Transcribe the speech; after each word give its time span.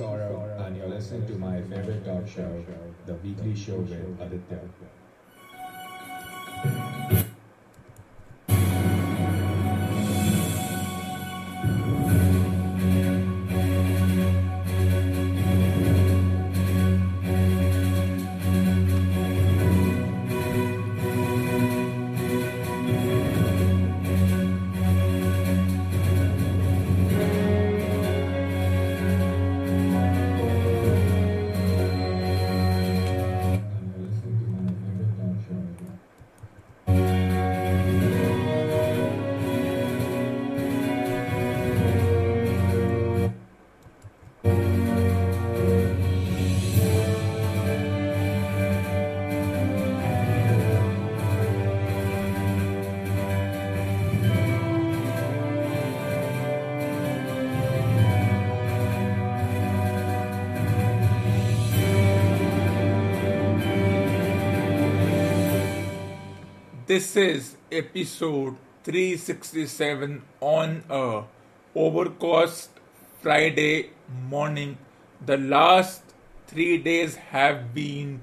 And 0.00 0.76
you're 0.78 0.88
listening 0.88 1.26
to 1.26 1.34
my 1.34 1.60
favorite 1.60 2.02
talk 2.06 2.26
show, 2.26 2.64
The 3.04 3.16
Weekly 3.16 3.54
Show 3.54 3.76
with 3.80 4.18
Aditya. 4.18 4.60
This 66.90 67.14
is 67.14 67.56
episode 67.70 68.56
367 68.82 70.22
on 70.40 70.82
a 70.90 71.22
overcast 71.72 72.70
Friday 73.22 73.90
morning. 74.28 74.76
The 75.24 75.36
last 75.36 76.02
three 76.48 76.78
days 76.78 77.14
have 77.14 77.72
been 77.72 78.22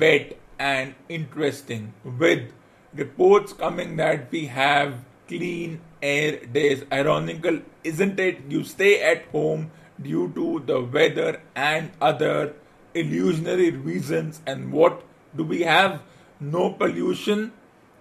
wet 0.00 0.38
and 0.58 0.94
interesting, 1.10 1.92
with 2.02 2.50
reports 2.94 3.52
coming 3.52 3.96
that 3.96 4.32
we 4.32 4.46
have 4.46 5.04
clean 5.26 5.82
air 6.00 6.46
days. 6.46 6.84
Ironical, 6.90 7.60
isn't 7.84 8.18
it? 8.18 8.38
You 8.48 8.64
stay 8.64 9.02
at 9.02 9.26
home 9.26 9.70
due 10.00 10.32
to 10.34 10.62
the 10.64 10.80
weather 10.80 11.42
and 11.54 11.90
other 12.00 12.54
illusionary 12.94 13.70
reasons, 13.70 14.40
and 14.46 14.72
what 14.72 15.02
do 15.36 15.44
we 15.44 15.60
have? 15.64 16.00
No 16.40 16.70
pollution 16.70 17.52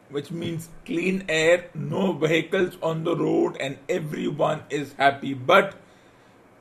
which 0.10 0.32
means 0.32 0.70
clean 0.86 1.26
air, 1.28 1.70
no 1.74 2.14
vehicles 2.14 2.78
on 2.82 3.04
the 3.04 3.16
road, 3.16 3.58
and 3.60 3.78
everyone 3.90 4.64
is 4.70 4.94
happy. 4.94 5.34
But 5.34 5.76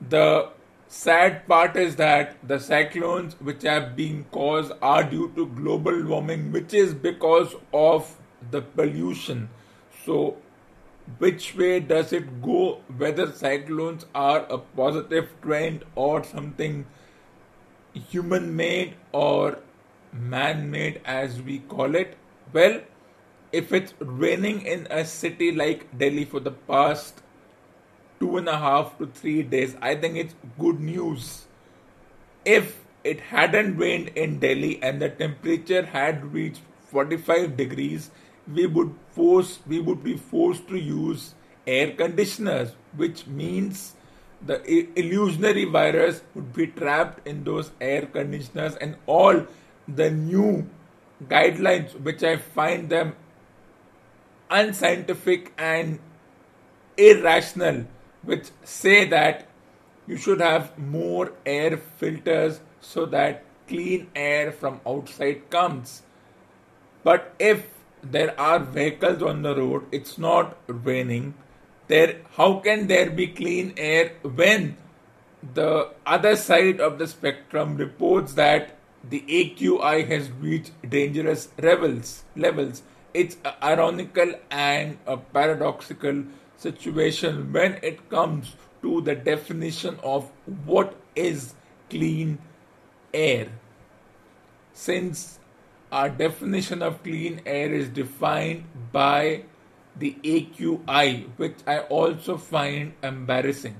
the 0.01 0.49
sad 0.87 1.47
part 1.47 1.75
is 1.75 1.95
that 1.97 2.35
the 2.47 2.59
cyclones 2.59 3.35
which 3.39 3.63
have 3.63 3.95
been 3.95 4.25
caused 4.31 4.73
are 4.81 5.03
due 5.03 5.31
to 5.35 5.45
global 5.47 6.03
warming, 6.03 6.51
which 6.51 6.73
is 6.73 6.93
because 6.93 7.55
of 7.73 8.17
the 8.51 8.61
pollution. 8.61 9.49
So, 10.05 10.37
which 11.19 11.55
way 11.55 11.79
does 11.79 12.11
it 12.11 12.41
go? 12.41 12.81
Whether 12.97 13.31
cyclones 13.31 14.05
are 14.13 14.45
a 14.49 14.57
positive 14.57 15.29
trend 15.41 15.85
or 15.95 16.23
something 16.23 16.85
human 17.93 18.55
made 18.55 18.95
or 19.11 19.59
man 20.11 20.69
made, 20.69 21.01
as 21.05 21.41
we 21.41 21.59
call 21.59 21.95
it? 21.95 22.17
Well, 22.53 22.81
if 23.51 23.71
it's 23.71 23.93
raining 23.99 24.61
in 24.61 24.87
a 24.89 25.05
city 25.05 25.51
like 25.51 25.97
Delhi 25.97 26.25
for 26.25 26.39
the 26.39 26.51
past 26.51 27.21
two 28.19 28.37
and 28.37 28.47
a 28.47 28.57
half 28.57 28.97
to 28.97 29.07
three 29.07 29.43
days, 29.43 29.75
I 29.81 29.95
think 29.95 30.17
it's 30.17 30.35
good 30.59 30.79
news. 30.79 31.45
If 32.45 32.83
it 33.03 33.21
hadn't 33.21 33.77
rained 33.77 34.09
in 34.09 34.39
Delhi 34.39 34.81
and 34.81 35.01
the 35.01 35.09
temperature 35.09 35.85
had 35.85 36.33
reached 36.33 36.61
45 36.87 37.55
degrees, 37.55 38.11
we 38.51 38.65
would 38.65 38.95
force 39.11 39.59
we 39.67 39.79
would 39.79 40.03
be 40.03 40.15
forced 40.15 40.67
to 40.69 40.77
use 40.77 41.35
air 41.65 41.91
conditioners, 41.91 42.73
which 42.95 43.27
means 43.27 43.95
the 44.45 44.61
illusionary 44.97 45.65
virus 45.65 46.21
would 46.35 46.53
be 46.53 46.67
trapped 46.67 47.27
in 47.27 47.43
those 47.43 47.71
air 47.81 48.05
conditioners 48.05 48.75
and 48.75 48.95
all 49.05 49.45
the 49.87 50.11
new 50.11 50.69
guidelines 51.27 51.99
which 52.01 52.23
I 52.23 52.37
find 52.37 52.89
them 52.89 53.15
unscientific 54.49 55.53
and 55.57 55.99
irrational, 56.97 57.85
which 58.23 58.49
say 58.63 59.05
that 59.05 59.47
you 60.07 60.17
should 60.17 60.41
have 60.41 60.77
more 60.77 61.33
air 61.45 61.77
filters 61.77 62.61
so 62.79 63.05
that 63.05 63.43
clean 63.67 64.07
air 64.15 64.51
from 64.51 64.79
outside 64.85 65.49
comes. 65.49 66.03
But 67.03 67.33
if 67.39 67.67
there 68.01 68.39
are 68.39 68.59
vehicles 68.59 69.21
on 69.21 69.41
the 69.41 69.55
road, 69.55 69.85
it's 69.91 70.17
not 70.17 70.57
raining. 70.67 71.35
There, 71.87 72.21
how 72.35 72.59
can 72.59 72.87
there 72.87 73.09
be 73.09 73.27
clean 73.27 73.73
air 73.77 74.13
when 74.23 74.77
the 75.53 75.91
other 76.05 76.35
side 76.35 76.79
of 76.79 76.97
the 76.99 77.07
spectrum 77.07 77.77
reports 77.77 78.33
that 78.33 78.77
the 79.09 79.21
AQI 79.21 80.07
has 80.07 80.31
reached 80.31 80.71
dangerous 80.89 81.49
levels? 81.57 82.23
Levels 82.35 82.81
it's 83.17 83.37
ironical 83.63 84.33
and 84.51 84.97
a 85.07 85.17
paradoxical 85.17 86.23
situation 86.55 87.51
when 87.51 87.79
it 87.81 88.09
comes 88.11 88.55
to 88.83 89.01
the 89.01 89.15
definition 89.15 89.97
of 90.03 90.29
what 90.65 90.95
is 91.15 91.55
clean 91.89 92.37
air. 93.11 93.47
Since 94.73 95.39
our 95.91 96.09
definition 96.09 96.83
of 96.83 97.01
clean 97.01 97.41
air 97.45 97.73
is 97.73 97.89
defined 97.89 98.65
by 98.91 99.45
the 99.95 100.15
AQI, 100.23 101.27
which 101.37 101.55
I 101.65 101.79
also 101.79 102.37
find 102.37 102.93
embarrassing. 103.01 103.77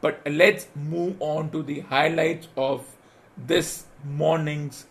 But 0.00 0.22
let's 0.24 0.66
move 0.74 1.20
on 1.20 1.50
to 1.50 1.62
the 1.62 1.80
highlights 1.80 2.48
of 2.56 2.86
this 3.36 3.84
morning's 4.02 4.86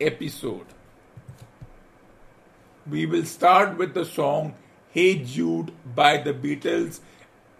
episode. 0.00 0.66
We 2.90 3.06
will 3.06 3.24
start 3.24 3.78
with 3.78 3.94
the 3.94 4.04
song 4.04 4.54
Hey 4.90 5.22
Jude 5.22 5.72
by 5.94 6.16
the 6.16 6.34
Beatles. 6.34 6.98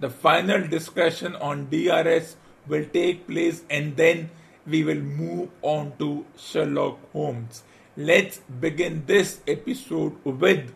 The 0.00 0.10
final 0.10 0.66
discussion 0.66 1.37
on 1.37 1.69
DRS 1.71 2.34
will 2.66 2.84
take 2.93 3.28
place 3.28 3.62
and 3.71 3.97
then 3.97 4.31
we 4.66 4.83
will 4.83 5.00
move 5.00 5.50
on 5.62 5.93
to 6.00 6.27
Sherlock 6.37 6.99
Holmes. 7.12 7.62
Let's 7.97 8.39
begin 8.39 9.04
this 9.07 9.41
episode 9.47 10.16
with 10.24 10.74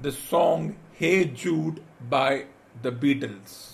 the 0.00 0.12
song 0.12 0.76
Hey 0.92 1.24
Jude 1.24 1.82
by 2.08 2.44
the 2.80 2.92
Beatles. 2.92 3.73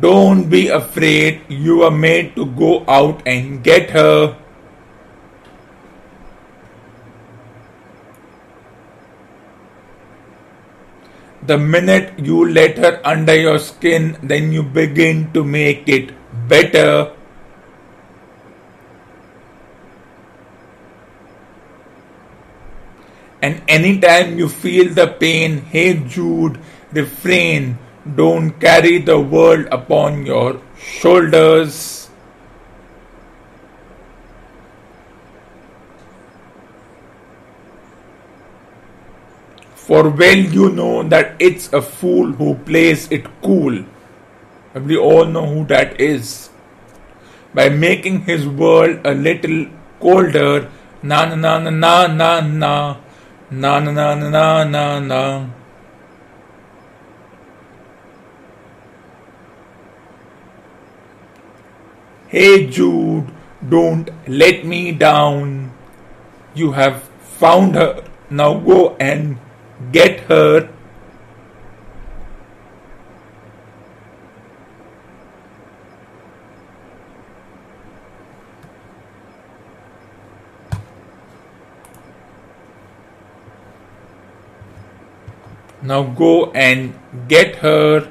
don't 0.00 0.48
be 0.48 0.68
afraid, 0.68 1.42
you 1.48 1.82
are 1.82 1.90
made 1.90 2.34
to 2.36 2.46
go 2.46 2.84
out 2.88 3.22
and 3.26 3.62
get 3.62 3.90
her. 3.90 4.36
The 11.46 11.58
minute 11.58 12.18
you 12.18 12.48
let 12.48 12.78
her 12.78 13.00
under 13.04 13.36
your 13.36 13.58
skin, 13.58 14.16
then 14.22 14.52
you 14.52 14.62
begin 14.62 15.30
to 15.32 15.44
make 15.44 15.86
it 15.88 16.14
better. 16.48 17.12
And 23.42 23.60
anytime 23.68 24.38
you 24.38 24.48
feel 24.48 24.94
the 24.94 25.06
pain, 25.06 25.60
hey 25.68 26.00
Jude, 26.08 26.58
refrain. 26.92 27.76
Don't 28.04 28.60
carry 28.60 28.98
the 28.98 29.18
world 29.18 29.66
upon 29.72 30.26
your 30.26 30.60
shoulders. 30.76 32.10
For 39.74 40.10
well 40.10 40.36
you 40.36 40.68
know 40.68 41.02
that 41.04 41.36
it's 41.38 41.72
a 41.72 41.80
fool 41.80 42.32
who 42.32 42.56
plays 42.68 43.08
it 43.10 43.24
cool. 43.40 43.84
And 44.74 44.86
we 44.86 44.98
all 44.98 45.24
know 45.24 45.46
who 45.46 45.64
that 45.66 45.98
is. 45.98 46.50
By 47.54 47.70
making 47.70 48.22
his 48.22 48.46
world 48.46 49.00
a 49.04 49.14
little 49.14 49.66
colder, 50.00 50.70
na 51.02 51.24
na 51.24 51.36
na 51.36 51.58
na 51.58 51.70
na 51.70 52.06
na 52.08 52.40
na 52.40 52.96
na 53.50 53.80
na 53.80 54.14
na 54.14 54.14
na 54.14 54.64
na 54.64 55.00
na. 55.00 55.63
Hey 62.34 62.66
Jude, 62.66 63.28
don't 63.68 64.10
let 64.26 64.64
me 64.64 64.90
down. 64.90 65.72
You 66.52 66.72
have 66.72 67.04
found 67.42 67.76
her. 67.76 68.02
Now 68.28 68.54
go 68.58 68.96
and 68.98 69.38
get 69.92 70.18
her. 70.30 70.68
Now 85.82 86.02
go 86.02 86.50
and 86.50 86.98
get 87.28 87.54
her. 87.66 88.08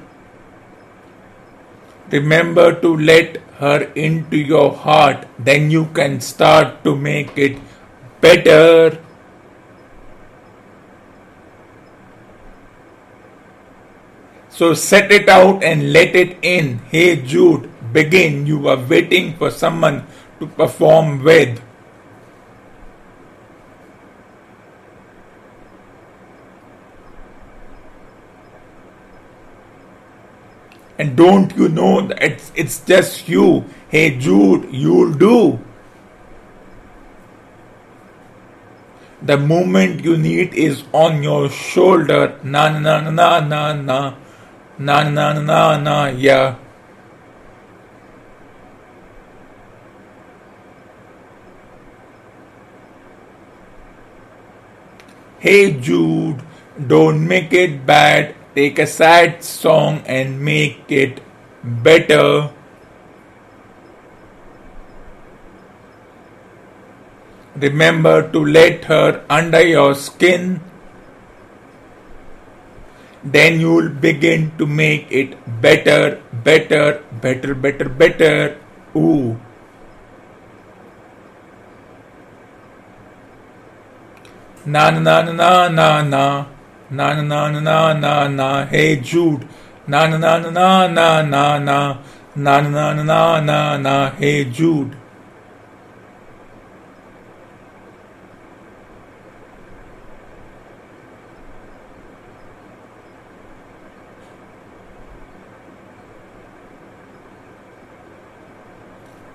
Remember 2.09 2.73
to 2.79 2.95
let 2.95 3.41
her 3.63 3.83
into 3.95 4.37
your 4.37 4.75
heart, 4.75 5.25
then 5.39 5.71
you 5.71 5.85
can 5.95 6.19
start 6.19 6.83
to 6.83 6.95
make 6.95 7.37
it 7.37 7.57
better. 8.19 8.99
So 14.49 14.73
set 14.73 15.11
it 15.11 15.29
out 15.29 15.63
and 15.63 15.91
let 15.91 16.15
it 16.15 16.37
in. 16.41 16.79
Hey 16.93 17.15
Jude, 17.15 17.69
begin. 17.91 18.45
You 18.45 18.67
are 18.67 18.77
waiting 18.77 19.35
for 19.37 19.49
someone 19.49 20.05
to 20.39 20.47
perform 20.47 21.23
with. 21.23 21.61
And 30.97 31.15
don't 31.15 31.55
you 31.55 31.69
know 31.69 32.07
that 32.07 32.21
it's, 32.21 32.51
it's 32.55 32.79
just 32.85 33.27
you? 33.27 33.65
Hey 33.89 34.17
Jude, 34.17 34.69
you'll 34.71 35.13
do. 35.13 35.59
The 39.21 39.37
movement 39.37 40.03
you 40.03 40.17
need 40.17 40.53
is 40.53 40.83
on 40.91 41.23
your 41.23 41.49
shoulder. 41.49 42.39
Na 42.43 42.67
na 42.77 42.99
na 42.99 43.09
na 43.09 43.39
na 43.39 43.73
na 43.73 44.15
na 44.77 45.03
na 45.09 45.09
na 45.09 45.33
na 45.39 45.77
na 45.77 46.07
yeah. 46.07 46.55
Hey 55.39 55.73
Jude, 55.79 56.41
don't 56.87 57.27
make 57.27 57.53
it 57.53 57.85
bad. 57.85 58.35
Take 58.55 58.77
a 58.77 58.85
sad 58.85 59.43
song 59.43 60.03
and 60.05 60.39
make 60.39 60.85
it 60.89 61.21
better. 61.63 62.51
Remember 67.55 68.29
to 68.31 68.45
let 68.45 68.85
her 68.85 69.25
under 69.27 69.61
your 69.65 69.95
skin. 69.95 70.61
Then 73.23 73.59
you'll 73.59 73.89
begin 73.89 74.51
to 74.57 74.67
make 74.67 75.07
it 75.09 75.33
better, 75.61 76.21
better, 76.43 77.01
better, 77.21 77.55
better, 77.55 77.89
better. 77.89 78.57
Ooh. 78.95 79.39
Na 84.65 84.91
na 84.91 85.21
na 85.21 85.31
na 85.31 85.67
na 85.69 86.01
na 86.03 86.45
na 86.91 87.13
na 87.21 87.49
na 87.49 87.59
na 87.59 87.93
na 87.93 88.27
na 88.27 88.65
hey 88.65 88.95
Jude 88.97 89.47
na 89.87 90.07
na 90.07 90.17
na 90.17 90.49
na 90.49 90.87
na 90.87 91.21
na 91.21 91.57
na 91.59 91.97
na 92.35 92.61
na 92.61 92.61
na 92.61 93.03
na 93.03 93.39
na 93.41 93.77
na 93.77 94.09
hey 94.19 94.45
Jude 94.45 94.95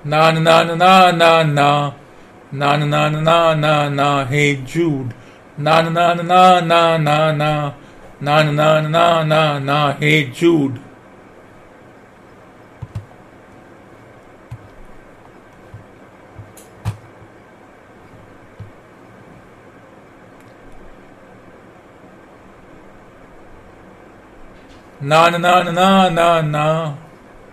na 0.04 0.32
na 0.32 0.64
na 0.64 0.74
na 0.74 1.12
na 1.12 1.42
na 1.42 1.92
na 2.52 2.76
na 2.76 2.76
na 2.76 3.08
na 3.10 3.54
na 3.54 3.88
na 3.88 4.24
hey 4.24 4.56
Jude 4.64 5.12
na 5.58 5.82
na 5.82 6.14
na 6.14 6.14
na 6.24 6.60
na 6.60 6.98
na 6.98 7.32
na 7.32 7.72
na 8.20 8.42
na 8.52 8.80
na 8.88 9.24
na 9.24 9.58
na 9.58 9.92
hey 10.00 10.30
Jude 10.30 10.78
na 25.00 25.28
na 25.30 25.38
na 25.38 25.62
na 25.62 26.08
na 26.10 26.42
na 26.42 26.42
na 26.42 26.94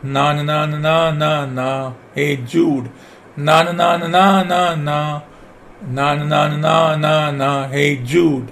na 0.03 0.33
na 0.33 0.43
na 0.43 0.65
na 0.65 0.77
na 0.77 1.11
na 1.11 1.45
na 1.45 1.93
hey 2.15 2.37
Jude 2.37 2.89
na 3.37 3.63
na 3.63 3.71
na 3.73 3.97
na 3.97 4.43
na 4.43 4.75
na 4.75 5.21
na 5.87 6.15
na 6.15 6.47
na 6.47 6.95
na 6.95 7.31
na 7.31 7.67
hey 7.67 7.97
Jude 7.97 8.51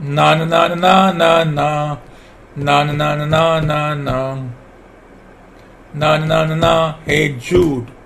na 0.00 0.34
na 0.34 0.68
na 0.68 1.12
na 1.12 1.44
na 1.44 1.44
na 1.44 1.98
na 2.56 2.84
na 2.84 2.84
na 2.84 3.14
na 3.14 3.60
na 3.60 3.60
na 3.60 3.94
na 3.94 4.38
na 5.94 6.16
na 6.18 6.54
na 6.54 6.92
hey 7.04 7.36
Jude 7.36 7.97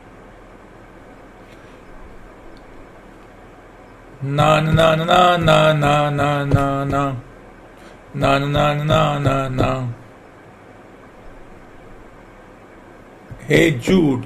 na 4.22 4.60
na 4.60 4.94
na 4.94 5.36
na 5.36 5.72
na 5.72 5.72
na 5.74 6.10
na 6.14 6.44
na 6.84 7.14
na 8.14 8.38
na 8.38 8.74
na 8.84 9.18
na 9.18 9.48
na 9.48 9.88
hey 13.48 13.70
Jude 13.72 14.24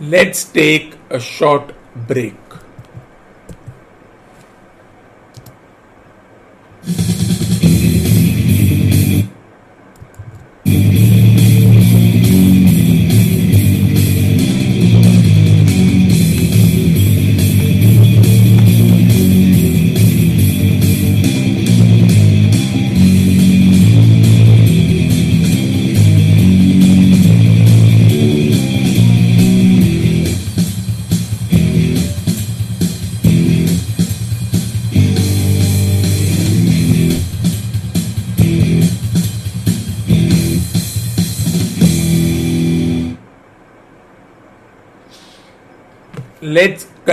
Let's 0.00 0.44
take 0.44 0.94
a 1.10 1.18
short 1.18 1.72
break. 2.06 2.47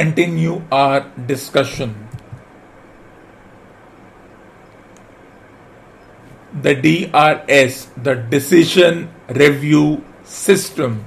Continue 0.05 0.61
our 0.71 1.01
discussion. 1.25 1.93
The 6.61 6.75
DRS, 6.85 7.89
the 7.97 8.15
Decision 8.15 9.09
Review 9.29 10.03
System. 10.23 11.03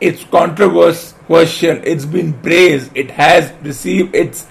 It's 0.00 0.24
controversial, 0.24 1.80
it's 1.92 2.04
been 2.04 2.34
praised, 2.34 2.94
it 2.94 3.10
has 3.12 3.52
received 3.62 4.14
its 4.14 4.46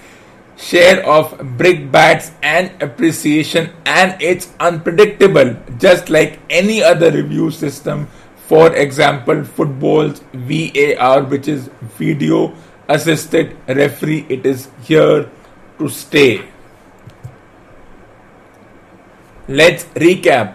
share 0.56 1.06
of 1.06 1.38
brickbats 1.56 2.32
and 2.42 2.82
appreciation, 2.82 3.70
and 3.86 4.20
it's 4.20 4.52
unpredictable, 4.58 5.56
just 5.78 6.10
like 6.10 6.40
any 6.50 6.82
other 6.82 7.12
review 7.12 7.52
system 7.52 8.08
for 8.46 8.72
example, 8.76 9.42
football's 9.42 10.20
VAR, 10.32 11.24
which 11.24 11.48
is 11.48 11.68
video 11.98 12.54
assisted 12.88 13.56
referee, 13.66 14.26
it 14.28 14.46
is 14.46 14.68
here 14.82 15.30
to 15.78 15.88
stay. 15.88 16.42
Let's 19.48 19.84
recap. 19.94 20.54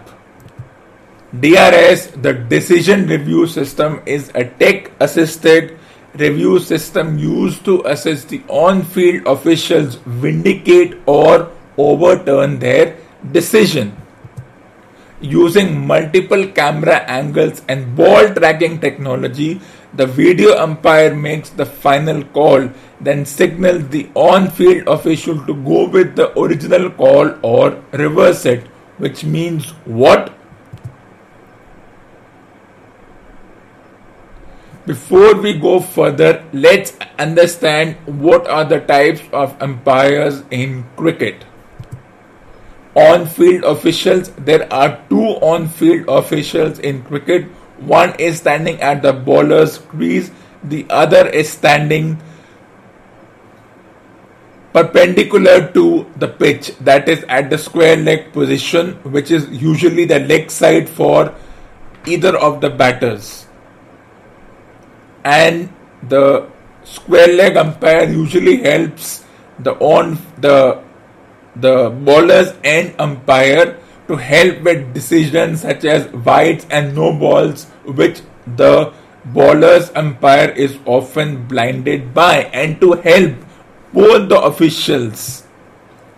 DRS, 1.38 2.08
the 2.08 2.34
decision 2.34 3.06
review 3.06 3.46
system, 3.46 4.02
is 4.04 4.30
a 4.34 4.44
tech 4.44 4.92
assisted 5.00 5.78
review 6.14 6.58
system 6.58 7.18
used 7.18 7.64
to 7.64 7.82
assist 7.86 8.28
the 8.28 8.42
on 8.48 8.82
field 8.82 9.26
officials 9.26 9.94
vindicate 10.04 10.98
or 11.06 11.50
overturn 11.78 12.58
their 12.58 12.96
decision 13.32 13.96
using 15.22 15.86
multiple 15.86 16.46
camera 16.48 16.96
angles 17.06 17.62
and 17.68 17.96
ball 17.96 18.28
tracking 18.34 18.80
technology, 18.80 19.60
the 19.94 20.06
video 20.06 20.56
umpire 20.56 21.14
makes 21.14 21.50
the 21.50 21.66
final 21.66 22.24
call, 22.24 22.70
then 23.00 23.24
signals 23.26 23.88
the 23.88 24.10
on 24.14 24.50
field 24.50 24.88
official 24.88 25.44
to 25.46 25.54
go 25.54 25.88
with 25.88 26.16
the 26.16 26.38
original 26.38 26.90
call 26.90 27.34
or 27.42 27.82
reverse 27.92 28.46
it, 28.46 28.66
which 28.98 29.24
means 29.24 29.70
what? 29.84 30.32
Before 34.86 35.34
we 35.34 35.58
go 35.58 35.80
further, 35.80 36.44
let's 36.52 36.96
understand 37.18 37.96
what 38.06 38.48
are 38.48 38.64
the 38.64 38.80
types 38.80 39.22
of 39.32 39.60
umpires 39.62 40.42
in 40.50 40.84
cricket 40.96 41.44
on 42.94 43.26
field 43.26 43.64
officials. 43.64 44.30
There 44.30 44.70
are 44.72 45.00
two 45.08 45.38
on 45.40 45.68
field 45.68 46.08
officials 46.08 46.78
in 46.78 47.02
cricket. 47.02 47.46
One 47.86 48.14
is 48.18 48.38
standing 48.38 48.80
at 48.80 49.02
the 49.02 49.12
bowler's 49.12 49.78
crease, 49.78 50.30
the 50.62 50.86
other 50.88 51.28
is 51.28 51.50
standing 51.50 52.22
perpendicular 54.72 55.70
to 55.72 56.06
the 56.16 56.28
pitch, 56.28 56.76
that 56.78 57.08
is 57.08 57.24
at 57.28 57.50
the 57.50 57.58
square 57.58 57.96
leg 57.96 58.32
position, 58.32 58.94
which 59.02 59.30
is 59.30 59.48
usually 59.50 60.04
the 60.04 60.20
leg 60.20 60.50
side 60.50 60.88
for 60.88 61.34
either 62.06 62.36
of 62.38 62.60
the 62.60 62.70
batters. 62.70 63.46
And 65.24 65.72
the 66.02 66.48
square 66.84 67.28
leg 67.28 67.56
umpire 67.56 68.04
usually 68.04 68.62
helps 68.62 69.24
the 69.58 69.72
on 69.74 70.18
the 70.38 70.82
the 71.54 71.90
bowlers 71.90 72.54
and 72.64 72.94
umpire 72.98 73.78
to 74.08 74.16
help 74.16 74.62
with 74.62 74.94
decisions 74.94 75.60
such 75.60 75.84
as 75.84 76.08
wides 76.12 76.66
and 76.70 76.94
no 76.94 77.12
balls, 77.12 77.66
which 77.84 78.20
the 78.46 78.92
bowler's 79.24 79.90
umpire 79.94 80.50
is 80.50 80.78
often 80.84 81.46
blinded 81.46 82.12
by, 82.14 82.44
and 82.52 82.80
to 82.80 82.92
help 82.92 83.34
both 83.92 84.28
the 84.28 84.40
officials. 84.40 85.44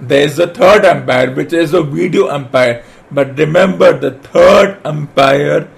There 0.00 0.22
is 0.26 0.38
a 0.38 0.48
third 0.48 0.84
umpire, 0.84 1.34
which 1.34 1.52
is 1.52 1.74
a 1.74 1.82
video 1.82 2.28
umpire. 2.28 2.84
But 3.10 3.38
remember, 3.38 3.96
the 3.98 4.12
third 4.12 4.80
umpire 4.84 5.68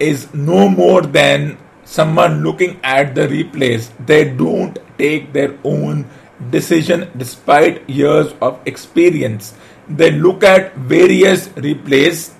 is 0.00 0.32
no 0.34 0.68
more 0.68 1.02
than 1.02 1.58
someone 1.84 2.42
looking 2.42 2.80
at 2.82 3.14
the 3.14 3.28
replays. 3.28 3.90
They 4.04 4.24
don't 4.24 4.78
take 4.98 5.32
their 5.32 5.58
own 5.64 6.08
decision 6.50 7.10
despite 7.16 7.88
years 7.88 8.34
of 8.40 8.58
experience. 8.66 9.54
They 9.88 10.10
look 10.10 10.42
at 10.42 10.74
various 10.76 11.48
replays, 11.48 12.32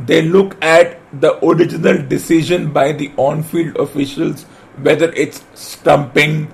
they 0.00 0.22
look 0.22 0.56
at 0.62 0.98
the 1.12 1.44
original 1.44 2.02
decision 2.06 2.72
by 2.72 2.92
the 2.92 3.12
on 3.16 3.42
field 3.42 3.76
officials, 3.76 4.44
whether 4.80 5.12
it's 5.12 5.44
stumping, 5.54 6.52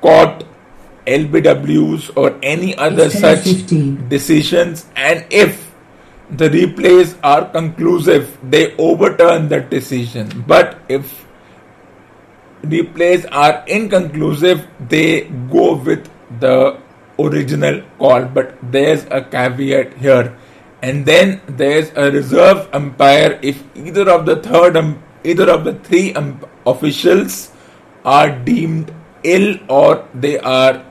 caught, 0.00 0.44
LBWs, 1.06 2.16
or 2.16 2.38
any 2.42 2.76
other 2.76 3.10
such 3.10 3.44
15. 3.44 4.08
decisions, 4.08 4.86
and 4.96 5.24
if 5.30 5.72
the 6.30 6.48
replays 6.48 7.16
are 7.22 7.46
conclusive, 7.50 8.36
they 8.42 8.76
overturn 8.76 9.48
that 9.48 9.70
decision. 9.70 10.44
But 10.46 10.78
if 10.88 11.26
replays 12.62 13.26
are 13.32 13.64
inconclusive, 13.66 14.66
they 14.88 15.22
go 15.50 15.76
with 15.76 16.10
the 16.40 16.78
original 17.18 17.82
call, 17.98 18.24
but 18.24 18.54
there's 18.62 19.04
a 19.10 19.22
caveat 19.22 19.96
here. 19.96 20.36
And 20.82 21.04
then 21.04 21.40
there's 21.46 21.90
a 21.96 22.10
reserve 22.10 22.68
umpire 22.72 23.38
if 23.42 23.62
either 23.74 24.08
of 24.10 24.26
the 24.26 24.36
third, 24.36 24.76
um, 24.76 25.02
either 25.24 25.50
of 25.50 25.64
the 25.64 25.74
three 25.74 26.14
um, 26.14 26.40
officials 26.66 27.50
are 28.04 28.30
deemed 28.30 28.94
ill 29.24 29.58
or 29.68 30.06
they 30.14 30.38
are 30.38 30.84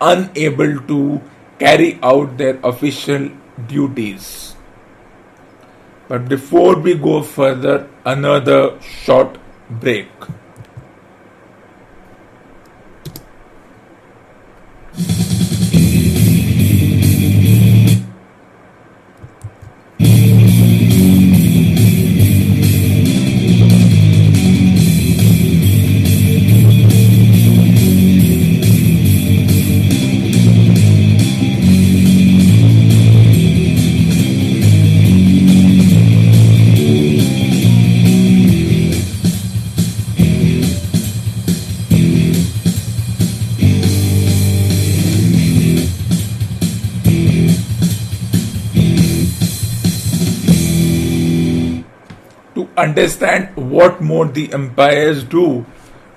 unable 0.00 0.80
to 0.88 1.22
carry 1.58 1.98
out 2.02 2.36
their 2.36 2.58
official 2.64 3.30
duties. 3.68 4.56
But 6.08 6.28
before 6.28 6.76
we 6.78 6.94
go 6.94 7.22
further, 7.22 7.88
another 8.04 8.80
short 8.80 9.38
break. 9.70 10.08
Understand 52.76 53.56
what 53.56 54.00
more 54.00 54.26
the 54.26 54.52
umpires 54.52 55.24
do, 55.24 55.66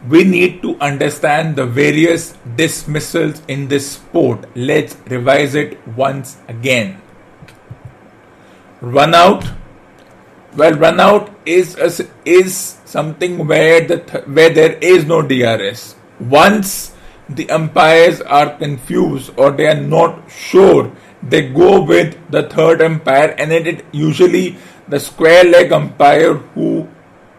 we 0.08 0.24
need 0.24 0.62
to 0.62 0.78
understand 0.80 1.56
the 1.56 1.66
various 1.66 2.34
dismissals 2.56 3.42
in 3.48 3.68
this 3.68 3.92
sport. 3.92 4.46
Let's 4.56 4.96
revise 5.08 5.56
it 5.56 5.86
once 5.88 6.38
again. 6.48 7.02
Run 8.82 9.16
out. 9.16 9.46
Well, 10.56 10.74
run 10.74 11.00
out 11.00 11.36
is 11.46 11.76
a, 11.76 12.08
is 12.26 12.78
something 12.86 13.48
where 13.48 13.86
the 13.86 13.98
th- 14.00 14.26
where 14.26 14.50
there 14.50 14.74
is 14.82 15.06
no 15.06 15.22
DRS. 15.22 15.96
Once 16.20 16.94
the 17.30 17.50
umpires 17.50 18.22
are 18.22 18.58
confused 18.58 19.32
or 19.38 19.52
they 19.52 19.68
are 19.68 19.82
not 19.82 20.32
sure, 20.32 20.92
they 21.22 21.50
go 21.50 21.84
with 21.84 22.18
the 22.32 22.44
third 22.44 22.82
umpire, 22.82 23.36
and 23.38 23.52
it, 23.52 23.68
it 23.68 23.86
usually 23.92 24.58
the 24.88 25.00
square 25.00 25.44
leg 25.44 25.72
umpire 25.72 26.34
who 26.34 26.88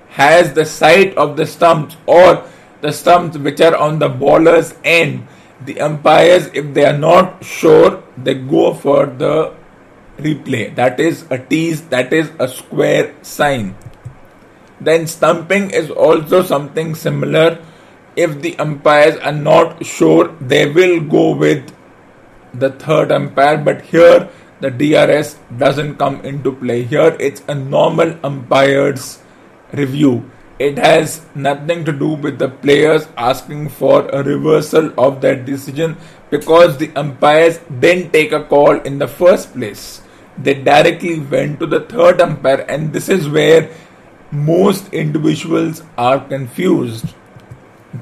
has 0.09 0.53
the 0.53 0.65
sight 0.65 1.17
of 1.17 1.37
the 1.37 1.47
stumps 1.47 1.97
or 2.07 2.45
the 2.81 2.93
stumps 2.93 3.39
which 3.39 3.61
are 3.61 3.77
on 3.77 3.99
the 3.99 4.09
bowler's 4.09 4.75
end. 4.85 5.27
The 5.65 5.81
umpires, 5.81 6.51
if 6.55 6.73
they 6.75 6.85
are 6.85 6.97
not 6.97 7.45
sure, 7.45 8.03
they 8.17 8.35
go 8.35 8.75
for 8.75 9.07
the 9.07 9.55
replay. 10.19 10.75
That 10.75 11.01
is 11.01 11.25
a 11.31 11.39
tease, 11.39 11.83
that 11.89 12.13
is 12.13 12.31
a 12.39 12.49
square 12.49 13.15
sign. 13.23 13.77
Then 14.81 15.07
stumping 15.07 15.71
is 15.71 15.91
also 15.91 16.43
something 16.43 16.95
similar. 16.95 17.59
If 18.15 18.41
the 18.41 18.57
umpires 18.59 19.17
are 19.17 19.33
not 19.33 19.85
sure, 19.85 20.29
they 20.41 20.71
will 20.71 21.01
go 21.01 21.35
with 21.35 21.75
the 22.55 22.71
third 22.71 23.11
umpire. 23.11 23.59
But 23.59 23.83
here 23.83 24.29
the 24.61 24.71
DRS 24.71 25.39
doesn't 25.57 25.97
come 25.97 26.21
into 26.25 26.53
play. 26.53 26.83
Here 26.83 27.17
it's 27.21 27.43
a 27.49 27.55
normal 27.55 28.19
umpire's 28.25 29.21
review. 29.73 30.31
it 30.59 30.77
has 30.77 31.25
nothing 31.35 31.85
to 31.85 31.93
do 31.93 32.09
with 32.15 32.39
the 32.39 32.49
players 32.49 33.07
asking 33.17 33.69
for 33.69 34.07
a 34.09 34.23
reversal 34.23 34.93
of 34.99 35.21
that 35.21 35.45
decision 35.45 35.97
because 36.31 36.79
the 36.79 36.91
umpires 36.97 37.61
didn't 37.81 38.13
take 38.13 38.33
a 38.33 38.43
call 38.45 38.81
in 38.81 38.99
the 38.99 39.07
first 39.07 39.53
place. 39.53 40.03
They 40.37 40.55
directly 40.55 41.21
went 41.21 41.61
to 41.61 41.67
the 41.67 41.81
third 41.81 42.21
umpire, 42.21 42.65
and 42.69 42.93
this 42.93 43.09
is 43.09 43.29
where 43.29 43.71
most 44.31 44.93
individuals 44.93 45.83
are 45.97 46.21
confused. 46.21 47.15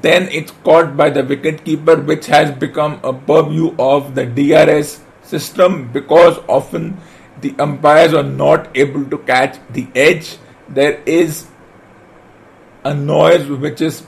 Then 0.01 0.27
it's 0.29 0.51
caught 0.63 0.97
by 0.97 1.09
the 1.09 1.23
wicketkeeper, 1.23 2.05
which 2.05 2.25
has 2.25 2.51
become 2.51 2.99
a 3.03 3.13
purview 3.13 3.75
of 3.79 4.15
the 4.15 4.25
DRS 4.25 4.99
system 5.27 5.91
because 5.91 6.39
often 6.47 6.97
the 7.41 7.53
umpires 7.59 8.13
are 8.13 8.23
not 8.23 8.75
able 8.75 9.05
to 9.05 9.17
catch 9.19 9.59
the 9.69 9.87
edge. 9.95 10.37
There 10.69 11.01
is 11.05 11.47
a 12.83 12.93
noise 12.93 13.47
which 13.47 13.81
is 13.81 14.01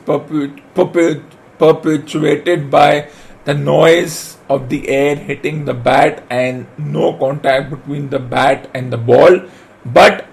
perpetuated 1.60 2.70
by 2.72 3.10
the 3.46 3.54
noise 3.54 4.38
of 4.50 4.70
the 4.70 4.90
air 4.90 5.16
hitting 5.16 5.66
the 5.66 5.74
bat 5.74 6.24
and 6.30 6.68
no 6.78 7.14
contact 7.14 7.70
between 7.70 8.10
the 8.10 8.20
bat 8.20 8.70
and 8.74 8.92
the 8.92 8.98
ball. 8.98 9.42
But 9.86 10.26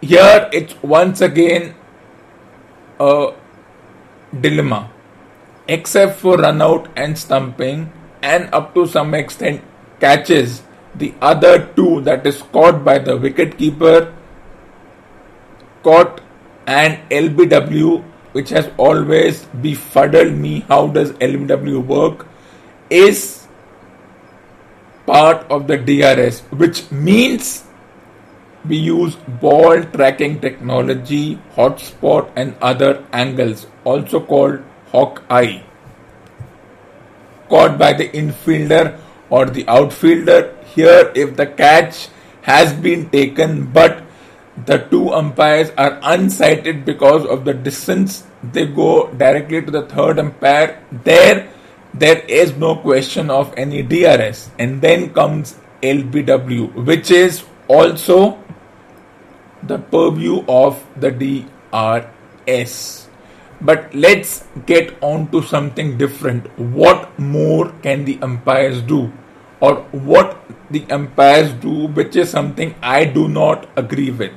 here 0.00 0.48
it's 0.52 0.74
once 0.82 1.20
again 1.20 1.74
a 2.98 3.32
dilemma. 4.40 4.90
Except 5.68 6.18
for 6.18 6.36
run 6.36 6.60
out 6.62 6.88
and 6.96 7.16
stumping, 7.16 7.92
and 8.22 8.48
up 8.52 8.74
to 8.74 8.86
some 8.86 9.14
extent 9.14 9.62
catches, 10.00 10.62
the 10.94 11.14
other 11.20 11.66
two 11.76 12.00
that 12.02 12.26
is 12.26 12.42
caught 12.52 12.84
by 12.84 12.98
the 12.98 13.16
wicket 13.16 13.56
keeper 13.58 14.12
caught 15.82 16.20
and 16.66 16.98
LBW, 17.10 18.02
which 18.32 18.50
has 18.50 18.70
always 18.76 19.44
befuddled 19.62 20.32
me. 20.32 20.60
How 20.60 20.88
does 20.88 21.12
LBW 21.12 21.84
work? 21.84 22.26
Is 22.90 23.46
part 25.06 25.46
of 25.50 25.66
the 25.66 25.76
DRS, 25.76 26.40
which 26.50 26.90
means 26.90 27.64
we 28.66 28.76
use 28.76 29.16
ball 29.40 29.82
tracking 29.84 30.40
technology, 30.40 31.38
hotspot, 31.56 32.30
and 32.36 32.54
other 32.60 33.04
angles, 33.12 33.66
also 33.84 34.20
called 34.20 34.60
hawk 34.88 35.22
eye. 35.30 35.62
Caught 37.48 37.78
by 37.78 37.92
the 37.92 38.08
infielder 38.10 38.98
or 39.30 39.46
the 39.46 39.66
outfielder. 39.68 40.56
Here, 40.74 41.12
if 41.14 41.36
the 41.36 41.46
catch 41.46 42.08
has 42.42 42.72
been 42.72 43.08
taken 43.10 43.70
but 43.70 44.02
the 44.66 44.78
two 44.90 45.10
umpires 45.10 45.70
are 45.78 46.00
unsighted 46.00 46.84
because 46.84 47.24
of 47.26 47.44
the 47.44 47.54
distance 47.54 48.24
they 48.42 48.66
go 48.66 49.12
directly 49.12 49.62
to 49.62 49.70
the 49.70 49.86
third 49.86 50.18
umpire. 50.18 50.82
There 51.04 51.48
there 51.92 52.18
is 52.20 52.56
no 52.56 52.76
question 52.76 53.30
of 53.30 53.52
any 53.56 53.82
drs 53.82 54.48
and 54.58 54.80
then 54.80 55.12
comes 55.12 55.58
lbw 55.82 56.84
which 56.84 57.10
is 57.10 57.42
also 57.66 58.38
the 59.64 59.78
purview 59.78 60.44
of 60.46 60.78
the 60.96 61.10
drs 61.10 63.08
but 63.60 63.94
let's 63.94 64.44
get 64.66 64.96
on 65.02 65.30
to 65.30 65.42
something 65.42 65.98
different. 65.98 66.46
What 66.58 67.18
more 67.18 67.72
can 67.82 68.06
the 68.06 68.18
umpires 68.22 68.80
do 68.80 69.12
or 69.60 69.74
what 70.10 70.38
the 70.70 70.84
umpires 70.90 71.52
do 71.64 71.86
which 71.98 72.16
is 72.16 72.30
something 72.30 72.74
i 72.82 73.04
do 73.04 73.28
not 73.28 73.68
agree 73.76 74.10
with 74.10 74.32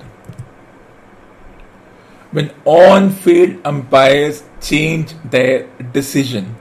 when 2.33 2.49
on 2.65 3.11
field 3.11 3.59
umpires 3.63 4.43
change 4.59 5.13
their 5.23 5.67
decision. 5.93 6.55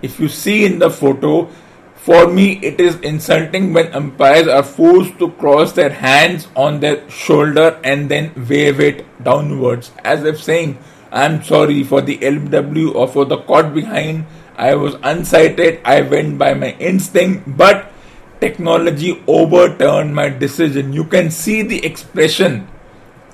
If 0.00 0.20
you 0.20 0.28
see 0.28 0.64
in 0.64 0.78
the 0.78 0.90
photo, 0.90 1.50
for 1.96 2.28
me 2.28 2.60
it 2.62 2.80
is 2.80 2.96
insulting 3.00 3.72
when 3.72 3.92
umpires 3.92 4.46
are 4.46 4.62
forced 4.62 5.18
to 5.18 5.30
cross 5.32 5.72
their 5.72 5.90
hands 5.90 6.46
on 6.54 6.78
their 6.80 7.08
shoulder 7.10 7.80
and 7.82 8.08
then 8.08 8.32
wave 8.48 8.80
it 8.80 9.04
downwards 9.24 9.90
as 10.04 10.24
if 10.24 10.42
saying, 10.42 10.78
I'm 11.10 11.42
sorry 11.42 11.82
for 11.82 12.00
the 12.00 12.18
LW 12.18 12.94
or 12.94 13.08
for 13.08 13.24
the 13.24 13.38
caught 13.38 13.74
behind. 13.74 14.24
I 14.56 14.74
was 14.74 14.94
unsighted, 14.96 15.80
I 15.84 16.02
went 16.02 16.38
by 16.38 16.54
my 16.54 16.76
instinct, 16.78 17.56
but 17.56 17.90
technology 18.40 19.22
overturned 19.26 20.14
my 20.14 20.28
decision. 20.28 20.92
You 20.92 21.04
can 21.04 21.30
see 21.30 21.62
the 21.62 21.84
expression 21.84 22.68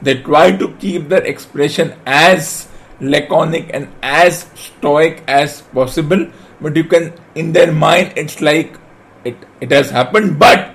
they 0.01 0.23
try 0.23 0.57
to 0.57 0.69
keep 0.75 1.09
their 1.09 1.25
expression 1.25 1.95
as 2.07 2.69
laconic 3.01 3.71
and 3.75 3.89
as 4.03 4.47
stoic 4.55 5.25
as 5.27 5.63
possible, 5.63 6.31
but 6.61 6.77
you 6.77 6.85
can, 6.85 7.13
in 7.35 7.53
their 7.53 7.73
mind, 7.73 8.13
it's 8.17 8.41
like 8.41 8.79
it, 9.25 9.37
it 9.61 9.71
has 9.71 9.91
happened. 9.91 10.39
But 10.39 10.75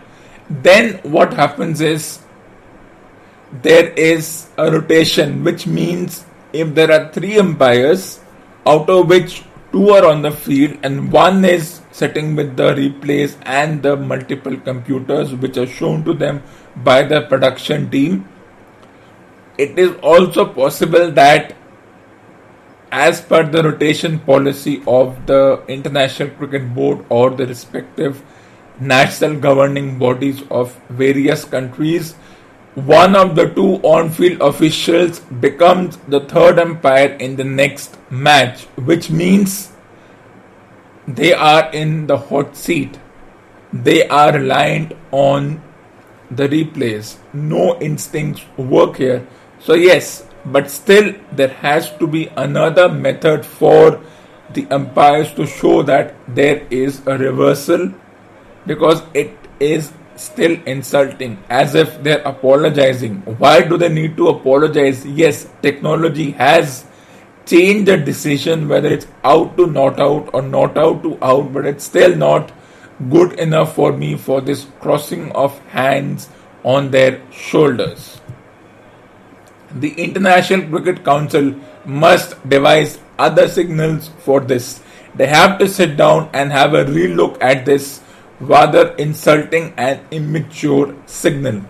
then 0.49 0.99
what 1.03 1.33
happens 1.33 1.81
is 1.81 2.19
there 3.61 3.89
is 3.89 4.49
a 4.57 4.71
rotation, 4.71 5.43
which 5.43 5.67
means 5.67 6.25
if 6.51 6.73
there 6.75 6.91
are 6.91 7.11
three 7.11 7.39
umpires, 7.39 8.19
out 8.65 8.89
of 8.89 9.07
which 9.07 9.43
two 9.73 9.89
are 9.89 10.05
on 10.05 10.21
the 10.21 10.31
field 10.31 10.77
and 10.83 11.11
one 11.11 11.43
is 11.43 11.81
sitting 11.91 12.35
with 12.35 12.55
the 12.55 12.73
replays 12.75 13.35
and 13.43 13.81
the 13.81 13.95
multiple 13.97 14.55
computers 14.57 15.33
which 15.33 15.57
are 15.57 15.67
shown 15.67 16.05
to 16.05 16.13
them 16.13 16.41
by 16.77 17.01
the 17.01 17.21
production 17.21 17.89
team. 17.89 18.29
It 19.57 19.77
is 19.77 19.95
also 20.01 20.45
possible 20.45 21.11
that 21.11 21.55
as 22.91 23.21
per 23.21 23.41
the 23.43 23.63
rotation 23.63 24.19
policy 24.19 24.83
of 24.85 25.25
the 25.25 25.63
International 25.67 26.29
Cricket 26.29 26.73
Board 26.75 27.03
or 27.09 27.31
the 27.31 27.47
respective 27.47 28.23
national 28.79 29.39
governing 29.39 29.97
bodies 29.97 30.43
of 30.51 30.79
various 30.89 31.45
countries, 31.45 32.15
one 32.75 33.15
of 33.15 33.35
the 33.35 33.49
two 33.49 33.75
on 33.83 34.09
field 34.09 34.41
officials 34.41 35.19
becomes 35.19 35.97
the 36.07 36.21
third 36.21 36.57
umpire 36.57 37.09
in 37.19 37.35
the 37.35 37.43
next 37.43 37.97
match, 38.09 38.63
which 38.75 39.11
means 39.11 39.71
they 41.07 41.33
are 41.33 41.71
in 41.71 42.07
the 42.07 42.17
hot 42.17 42.55
seat. 42.55 42.99
They 43.71 44.07
are 44.07 44.33
reliant 44.33 44.93
on 45.11 45.61
the 46.31 46.47
replays. 46.47 47.17
No 47.31 47.79
instincts 47.79 48.43
work 48.57 48.97
here. 48.97 49.27
So, 49.59 49.75
yes, 49.75 50.27
but 50.45 50.71
still 50.71 51.13
there 51.31 51.49
has 51.49 51.91
to 51.97 52.07
be 52.07 52.27
another 52.35 52.89
method 52.89 53.45
for 53.45 54.01
the 54.51 54.67
umpires 54.71 55.31
to 55.33 55.45
show 55.45 55.83
that 55.83 56.15
there 56.27 56.65
is 56.69 57.05
a 57.05 57.17
reversal 57.17 57.93
because 58.65 59.03
it 59.13 59.35
is 59.59 59.91
still 60.23 60.57
insulting 60.65 61.37
as 61.49 61.75
if 61.75 62.01
they're 62.03 62.21
apologizing. 62.21 63.17
Why 63.37 63.61
do 63.61 63.77
they 63.77 63.89
need 63.89 64.17
to 64.17 64.29
apologize? 64.29 65.05
Yes, 65.05 65.49
technology 65.61 66.31
has 66.31 66.85
changed 67.45 67.87
the 67.87 67.97
decision 67.97 68.67
whether 68.69 68.87
it's 68.87 69.07
out 69.23 69.57
to 69.57 69.67
not 69.67 69.99
out 69.99 70.29
or 70.33 70.41
not 70.41 70.77
out 70.77 71.03
to 71.03 71.17
out, 71.21 71.51
but 71.53 71.65
it's 71.65 71.83
still 71.83 72.15
not 72.15 72.51
good 73.09 73.33
enough 73.33 73.75
for 73.75 73.91
me 73.91 74.15
for 74.15 74.39
this 74.41 74.65
crossing 74.79 75.31
of 75.33 75.59
hands 75.67 76.29
on 76.63 76.91
their 76.91 77.21
shoulders 77.31 78.21
the 79.75 79.91
International 79.93 80.67
Cricket 80.69 81.03
Council 81.03 81.55
must 81.85 82.37
devise 82.47 82.99
other 83.17 83.47
signals 83.47 84.09
for 84.19 84.39
this. 84.39 84.81
They 85.15 85.27
have 85.27 85.57
to 85.59 85.67
sit 85.67 85.97
down 85.97 86.29
and 86.33 86.51
have 86.51 86.73
a 86.73 86.85
real 86.85 87.15
look 87.15 87.41
at 87.41 87.65
this 87.65 88.01
rather 88.39 88.95
insulting 88.95 89.73
and 89.77 89.99
immature 90.11 90.95
signal. 91.05 91.61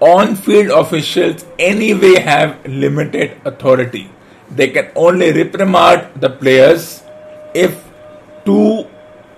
On 0.00 0.34
field 0.34 0.70
officials 0.70 1.44
anyway 1.58 2.20
have 2.20 2.66
limited 2.66 3.40
authority. 3.44 4.10
They 4.50 4.68
can 4.68 4.90
only 4.96 5.32
reprimand 5.32 6.20
the 6.20 6.30
players 6.30 7.02
if 7.54 7.84
two 8.44 8.86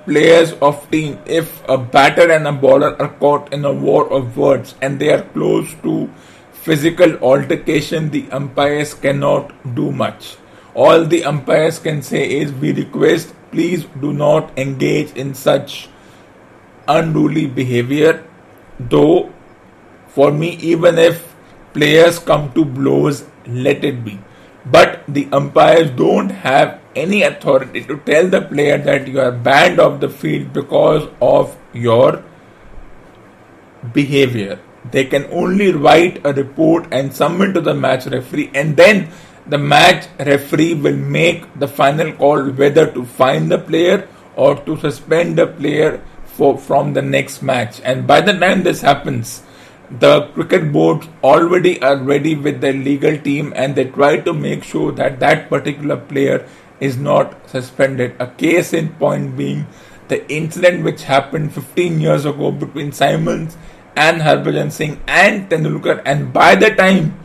players 0.05 0.52
of 0.55 0.90
team 0.90 1.18
if 1.26 1.62
a 1.68 1.78
batter 1.78 2.31
and 2.31 2.46
a 2.46 2.52
bowler 2.52 3.00
are 3.00 3.09
caught 3.20 3.52
in 3.52 3.64
a 3.64 3.72
war 3.72 4.12
of 4.12 4.37
words 4.37 4.74
and 4.83 4.98
they 4.98 5.12
are 5.12 5.22
close 5.35 5.74
to 5.83 6.11
physical 6.52 7.14
altercation 7.18 8.11
the 8.11 8.24
umpires 8.33 8.94
cannot 8.94 9.52
do 9.76 9.92
much 9.92 10.37
all 10.74 11.05
the 11.05 11.24
umpires 11.24 11.78
can 11.78 12.02
say 12.02 12.24
is 12.40 12.52
we 12.52 12.72
request 12.72 13.35
please 13.53 13.85
do 14.01 14.12
not 14.12 14.59
engage 14.59 15.12
in 15.12 15.35
such 15.35 15.88
unruly 16.88 17.47
behavior 17.47 18.25
though 18.95 19.31
for 20.09 20.33
me 20.33 20.51
even 20.73 20.99
if 20.99 21.35
players 21.73 22.19
come 22.19 22.53
to 22.53 22.65
blows 22.65 23.25
let 23.47 23.85
it 23.85 24.05
be 24.05 24.19
but 24.65 25.03
the 25.09 25.29
umpires 25.33 25.91
don't 25.91 26.31
have 26.31 26.81
any 26.95 27.23
authority 27.23 27.83
to 27.85 27.97
tell 27.99 28.29
the 28.29 28.43
player 28.43 28.79
that 28.79 29.09
you 29.09 29.21
are 29.21 29.33
banned 29.33 29.81
off 29.81 30.01
the 30.01 30.09
field 30.09 30.53
because 30.53 31.09
of 31.21 31.57
your 31.73 32.23
behavior. 33.93 34.61
they 34.93 35.03
can 35.11 35.27
only 35.41 35.67
write 35.83 36.17
a 36.29 36.33
report 36.37 36.87
and 36.97 37.12
submit 37.17 37.53
to 37.57 37.61
the 37.67 37.75
match 37.83 38.07
referee, 38.15 38.51
and 38.53 38.77
then 38.77 39.09
the 39.46 39.59
match 39.59 40.07
referee 40.18 40.74
will 40.74 40.96
make 40.96 41.46
the 41.59 41.68
final 41.68 42.12
call 42.12 42.50
whether 42.50 42.90
to 42.92 43.05
fine 43.05 43.48
the 43.48 43.59
player 43.59 44.09
or 44.37 44.57
to 44.64 44.76
suspend 44.78 45.37
the 45.37 45.46
player 45.46 46.00
for 46.24 46.57
from 46.57 46.92
the 46.94 47.02
next 47.02 47.42
match. 47.42 47.81
And 47.85 48.07
by 48.07 48.20
the 48.20 48.33
time 48.33 48.62
this 48.62 48.81
happens, 48.81 49.42
the 49.90 50.28
cricket 50.28 50.72
boards 50.72 51.09
already 51.22 51.83
are 51.83 51.96
ready 51.96 52.35
with 52.35 52.61
their 52.61 52.72
legal 52.72 53.18
team 53.18 53.52
and 53.55 53.74
they 53.74 53.85
try 53.85 54.18
to 54.18 54.33
make 54.33 54.64
sure 54.64 54.92
that 54.92 55.20
that 55.20 55.50
particular 55.50 55.96
player 55.96 56.48
is 56.81 56.96
not 56.96 57.48
suspended. 57.48 58.14
A 58.18 58.26
case 58.26 58.72
in 58.72 58.88
point 58.94 59.37
being 59.37 59.66
the 60.09 60.31
incident 60.33 60.85
which 60.85 61.02
happened 61.02 61.52
15 61.52 62.00
years 62.00 62.24
ago 62.24 62.50
between 62.50 62.92
Symonds 62.92 63.57
and 63.96 64.22
Harbhajan 64.22 64.72
Singh 64.72 65.00
and 65.07 65.48
Tendulkar, 65.50 66.02
and 66.05 66.33
by 66.33 66.55
the 66.55 66.74
time 66.74 67.18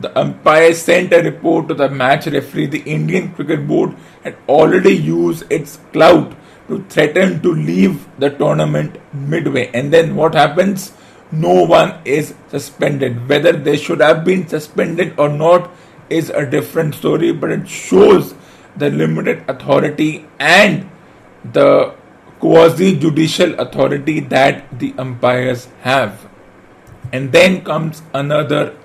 the 0.00 0.18
umpire 0.18 0.72
sent 0.72 1.12
a 1.12 1.22
report 1.22 1.68
to 1.68 1.74
the 1.74 1.88
match 1.88 2.26
referee, 2.26 2.66
the 2.66 2.82
Indian 2.82 3.32
Cricket 3.32 3.68
Board 3.68 3.94
had 4.24 4.36
already 4.48 4.94
used 4.94 5.44
its 5.50 5.78
clout 5.92 6.34
to 6.68 6.82
threaten 6.88 7.42
to 7.42 7.52
leave 7.52 8.08
the 8.18 8.30
tournament 8.30 8.98
midway. 9.12 9.70
And 9.74 9.92
then 9.92 10.16
what 10.16 10.34
happens? 10.34 10.92
No 11.30 11.64
one 11.64 12.00
is 12.04 12.34
suspended. 12.48 13.28
Whether 13.28 13.52
they 13.52 13.76
should 13.76 14.00
have 14.00 14.24
been 14.24 14.48
suspended 14.48 15.18
or 15.18 15.28
not 15.28 15.70
is 16.08 16.30
a 16.30 16.46
different 16.46 16.94
story, 16.94 17.32
but 17.32 17.50
it 17.50 17.68
shows 17.68 18.34
the 18.76 18.90
limited 18.90 19.44
authority 19.48 20.26
and 20.38 20.90
the 21.52 21.94
quasi 22.40 22.96
judicial 22.96 23.58
authority 23.60 24.20
that 24.20 24.78
the 24.78 24.94
umpires 24.96 25.68
have. 25.82 26.26
And 27.12 27.32
then 27.32 27.62
comes 27.64 28.02
another 28.14 28.76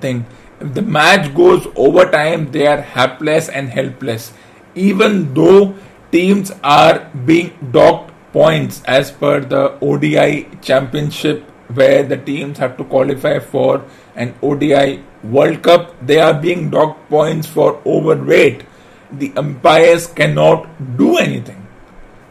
thing. 0.00 0.26
If 0.60 0.74
the 0.74 0.82
match 0.82 1.34
goes 1.34 1.66
overtime, 1.76 2.50
they 2.50 2.66
are 2.66 2.80
helpless 2.80 3.48
and 3.48 3.68
helpless. 3.68 4.32
Even 4.74 5.34
though 5.34 5.74
teams 6.12 6.52
are 6.62 7.10
being 7.24 7.52
docked 7.72 8.12
points 8.32 8.82
as 8.86 9.10
per 9.10 9.40
the 9.40 9.78
ODI 9.80 10.48
championship, 10.62 11.42
where 11.72 12.02
the 12.02 12.16
teams 12.16 12.58
have 12.58 12.76
to 12.76 12.84
qualify 12.84 13.38
for 13.38 13.84
an 14.14 14.34
ODI 14.42 15.02
World 15.22 15.62
Cup, 15.62 15.94
they 16.06 16.18
are 16.18 16.34
being 16.34 16.70
docked 16.70 17.08
points 17.10 17.46
for 17.46 17.80
overweight. 17.84 18.64
The 19.10 19.32
umpires 19.36 20.06
cannot 20.06 20.96
do 20.96 21.16
anything. 21.16 21.66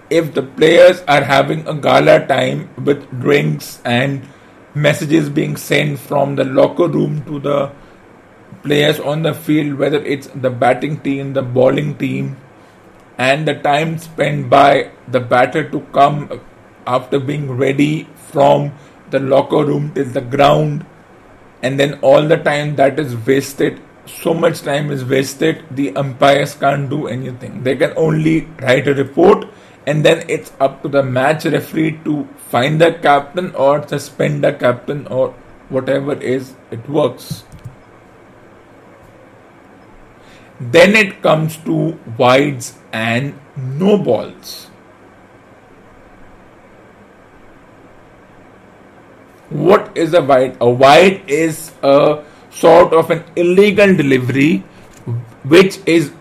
If 0.09 0.33
the 0.33 0.43
players 0.43 1.01
are 1.07 1.23
having 1.23 1.67
a 1.67 1.73
gala 1.73 2.25
time 2.27 2.69
with 2.83 3.09
drinks 3.19 3.81
and 3.83 4.21
messages 4.75 5.29
being 5.29 5.55
sent 5.55 5.97
from 5.97 6.35
the 6.35 6.43
locker 6.43 6.87
room 6.87 7.23
to 7.25 7.39
the 7.39 7.71
players 8.61 8.99
on 8.99 9.21
the 9.21 9.33
field, 9.33 9.79
whether 9.79 10.03
it's 10.03 10.27
the 10.27 10.49
batting 10.49 10.99
team, 10.99 11.33
the 11.33 11.41
bowling 11.41 11.97
team, 11.97 12.37
and 13.17 13.47
the 13.47 13.55
time 13.55 13.97
spent 13.97 14.49
by 14.49 14.91
the 15.07 15.19
batter 15.19 15.69
to 15.69 15.79
come 15.93 16.41
after 16.85 17.19
being 17.19 17.51
ready 17.51 18.07
from 18.15 18.73
the 19.11 19.19
locker 19.19 19.63
room 19.63 19.93
till 19.93 20.05
the 20.05 20.21
ground, 20.21 20.85
and 21.61 21.79
then 21.79 21.97
all 22.01 22.27
the 22.27 22.37
time 22.37 22.75
that 22.75 22.99
is 22.99 23.15
wasted. 23.25 23.81
So 24.07 24.33
much 24.33 24.61
time 24.61 24.91
is 24.91 25.03
wasted, 25.05 25.63
the 25.71 25.95
umpires 25.95 26.53
can't 26.53 26.89
do 26.89 27.07
anything. 27.07 27.63
They 27.63 27.75
can 27.75 27.93
only 27.95 28.41
write 28.61 28.87
a 28.87 28.93
report, 28.93 29.47
and 29.87 30.03
then 30.03 30.25
it's 30.27 30.51
up 30.59 30.81
to 30.81 30.89
the 30.89 31.03
match 31.03 31.45
referee 31.45 31.99
to 32.03 32.27
find 32.49 32.81
the 32.81 32.93
captain 32.93 33.53
or 33.55 33.87
suspend 33.87 34.43
the 34.43 34.53
captain 34.53 35.05
or 35.07 35.33
whatever 35.69 36.13
is 36.13 36.55
it 36.71 36.87
works. 36.89 37.43
Then 40.59 40.95
it 40.95 41.21
comes 41.21 41.57
to 41.57 41.99
wides 42.17 42.77
and 42.93 43.37
no 43.57 43.97
balls. 43.97 44.67
What 49.49 49.95
is 49.95 50.13
a 50.13 50.21
wide? 50.21 50.57
A 50.59 50.69
wide 50.69 51.21
is 51.27 51.71
a 51.83 52.23
sort 52.49 52.93
of 52.93 53.11
an 53.11 53.23
illegal 53.35 53.95
delivery 53.95 54.63
which 55.43 55.79
is 55.85 56.11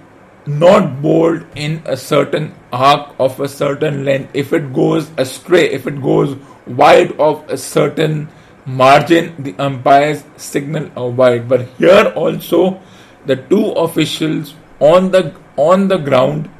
not 0.46 1.00
bowled 1.00 1.44
in 1.54 1.82
a 1.86 1.96
certain 1.96 2.54
arc 2.72 3.14
of 3.18 3.40
a 3.40 3.48
certain 3.48 4.04
length. 4.04 4.30
If 4.34 4.52
it 4.52 4.72
goes 4.72 5.10
astray, 5.16 5.70
if 5.70 5.86
it 5.86 6.02
goes 6.02 6.36
wide 6.66 7.12
of 7.18 7.48
a 7.48 7.56
certain 7.56 8.28
margin, 8.66 9.34
the 9.42 9.54
umpires 9.58 10.24
signal 10.36 10.90
a 10.96 11.06
wide. 11.06 11.48
But 11.48 11.68
here 11.78 12.12
also, 12.14 12.80
the 13.26 13.36
two 13.36 13.70
officials 13.72 14.54
on 14.80 15.10
the 15.10 15.34
on 15.56 15.88
the 15.88 15.98
ground 15.98 16.50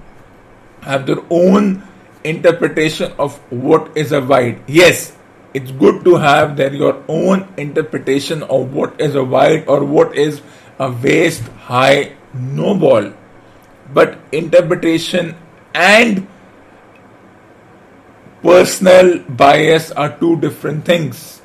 have 0.83 1.07
their 1.07 1.23
own 1.31 1.83
interpretation 2.23 3.13
of 3.19 3.37
what 3.51 3.91
is 3.97 4.13
a 4.13 4.21
wide. 4.21 4.61
Yes, 4.67 5.17
it's 5.53 5.71
good 5.71 6.05
to 6.05 6.17
have 6.17 6.57
their 6.57 6.73
your 6.73 7.03
own 7.09 7.49
interpretation 7.57 8.43
of 8.45 8.73
what 8.73 8.99
is 9.01 9.15
a 9.15 9.25
wide 9.25 9.69
or 9.69 9.85
what 9.85 10.17
is 10.17 10.41
a 10.79 10.91
waist 10.91 11.43
high 11.71 12.13
no 12.35 12.75
ball 12.75 13.13
but 13.93 14.19
interpretation 14.33 15.37
and 15.75 16.27
personal 18.43 19.19
bias 19.29 19.91
are 19.93 20.19
two 20.19 20.41
different 20.41 20.85
things. 20.85 21.43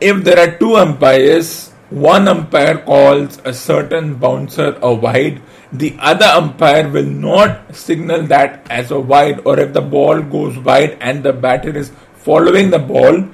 If 0.00 0.24
there 0.24 0.38
are 0.38 0.58
two 0.58 0.76
umpires, 0.76 1.70
one 1.90 2.28
umpire 2.28 2.78
calls 2.78 3.40
a 3.44 3.52
certain 3.52 4.14
bouncer 4.14 4.78
a 4.82 4.92
wide, 4.92 5.40
the 5.72 5.96
other 5.98 6.26
umpire 6.26 6.88
will 6.88 7.04
not 7.06 7.74
signal 7.74 8.22
that 8.28 8.66
as 8.70 8.90
a 8.90 9.00
wide, 9.00 9.40
or 9.44 9.58
if 9.58 9.72
the 9.72 9.80
ball 9.80 10.22
goes 10.22 10.58
wide 10.58 10.96
and 11.00 11.22
the 11.22 11.32
batter 11.32 11.76
is 11.76 11.90
following 12.14 12.70
the 12.70 12.78
ball, 12.78 13.28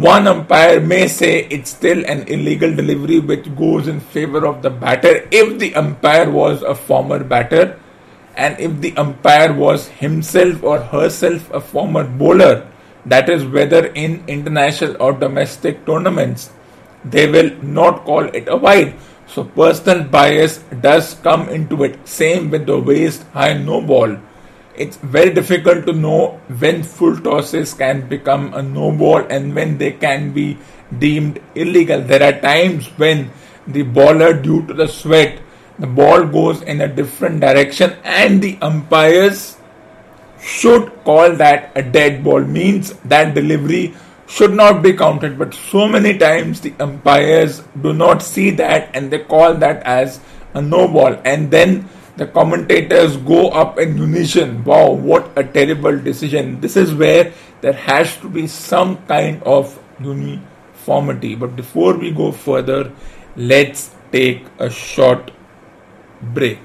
one 0.00 0.26
umpire 0.26 0.80
may 0.80 1.08
say 1.08 1.46
it's 1.50 1.70
still 1.70 2.04
an 2.06 2.26
illegal 2.28 2.74
delivery 2.74 3.18
which 3.18 3.54
goes 3.56 3.88
in 3.88 4.00
favor 4.00 4.46
of 4.46 4.62
the 4.62 4.70
batter 4.70 5.28
if 5.30 5.58
the 5.58 5.74
umpire 5.74 6.30
was 6.30 6.62
a 6.62 6.74
former 6.74 7.22
batter. 7.22 7.78
And 8.36 8.58
if 8.58 8.80
the 8.80 8.96
umpire 8.96 9.52
was 9.52 9.88
himself 9.88 10.62
or 10.62 10.80
herself 10.80 11.50
a 11.52 11.60
former 11.60 12.04
bowler 12.04 12.68
that 13.06 13.28
is 13.28 13.44
whether 13.44 13.86
in 13.86 14.24
international 14.26 14.96
or 15.00 15.12
domestic 15.12 15.84
tournaments 15.86 16.50
they 17.04 17.30
will 17.30 17.50
not 17.62 18.04
call 18.04 18.24
it 18.24 18.48
a 18.48 18.56
wide 18.56 18.94
so 19.26 19.44
personal 19.44 20.04
bias 20.04 20.58
does 20.80 21.14
come 21.22 21.48
into 21.48 21.84
it. 21.84 22.08
Same 22.08 22.50
with 22.50 22.66
the 22.66 22.78
waist 22.78 23.24
high 23.32 23.54
no 23.54 23.80
ball 23.80 24.16
it's 24.76 24.96
very 24.96 25.32
difficult 25.32 25.86
to 25.86 25.92
know 25.92 26.40
when 26.58 26.82
full 26.82 27.16
tosses 27.16 27.74
can 27.74 28.08
become 28.08 28.52
a 28.54 28.62
no 28.62 28.90
ball 28.90 29.18
and 29.30 29.54
when 29.54 29.78
they 29.78 29.92
can 29.92 30.32
be 30.32 30.58
deemed 30.98 31.40
illegal. 31.54 32.00
There 32.00 32.22
are 32.22 32.40
times 32.40 32.86
when 32.96 33.30
the 33.66 33.82
bowler, 33.82 34.32
due 34.34 34.66
to 34.66 34.74
the 34.74 34.88
sweat, 34.88 35.40
the 35.78 35.86
ball 35.86 36.26
goes 36.26 36.62
in 36.62 36.80
a 36.80 36.88
different 36.88 37.40
direction 37.40 37.96
and 38.04 38.42
the 38.42 38.58
umpires 38.62 39.56
should 40.40 40.92
call 41.04 41.34
that 41.36 41.72
a 41.74 41.82
dead 41.82 42.22
ball. 42.22 42.40
Means 42.40 42.92
that 43.04 43.34
delivery 43.34 43.94
should 44.26 44.52
not 44.52 44.82
be 44.82 44.92
counted. 44.92 45.38
But 45.38 45.54
so 45.54 45.88
many 45.88 46.18
times 46.18 46.60
the 46.60 46.74
umpires 46.80 47.62
do 47.80 47.92
not 47.92 48.22
see 48.22 48.50
that 48.50 48.90
and 48.94 49.10
they 49.10 49.20
call 49.20 49.54
that 49.54 49.82
as 49.84 50.20
a 50.52 50.62
no 50.62 50.86
ball 50.86 51.20
and 51.24 51.50
then 51.50 51.88
the 52.16 52.26
commentators 52.26 53.16
go 53.16 53.48
up 53.50 53.78
in 53.78 53.96
unison. 53.96 54.62
Wow, 54.64 54.90
what 54.92 55.30
a 55.36 55.44
terrible 55.44 55.98
decision. 55.98 56.60
This 56.60 56.76
is 56.76 56.94
where 56.94 57.32
there 57.60 57.72
has 57.72 58.16
to 58.18 58.28
be 58.28 58.46
some 58.46 59.04
kind 59.06 59.42
of 59.42 59.78
uniformity. 60.00 61.34
But 61.34 61.56
before 61.56 61.96
we 61.96 62.10
go 62.10 62.30
further, 62.30 62.92
let's 63.36 63.94
take 64.12 64.44
a 64.58 64.70
short 64.70 65.32
break. 66.22 66.60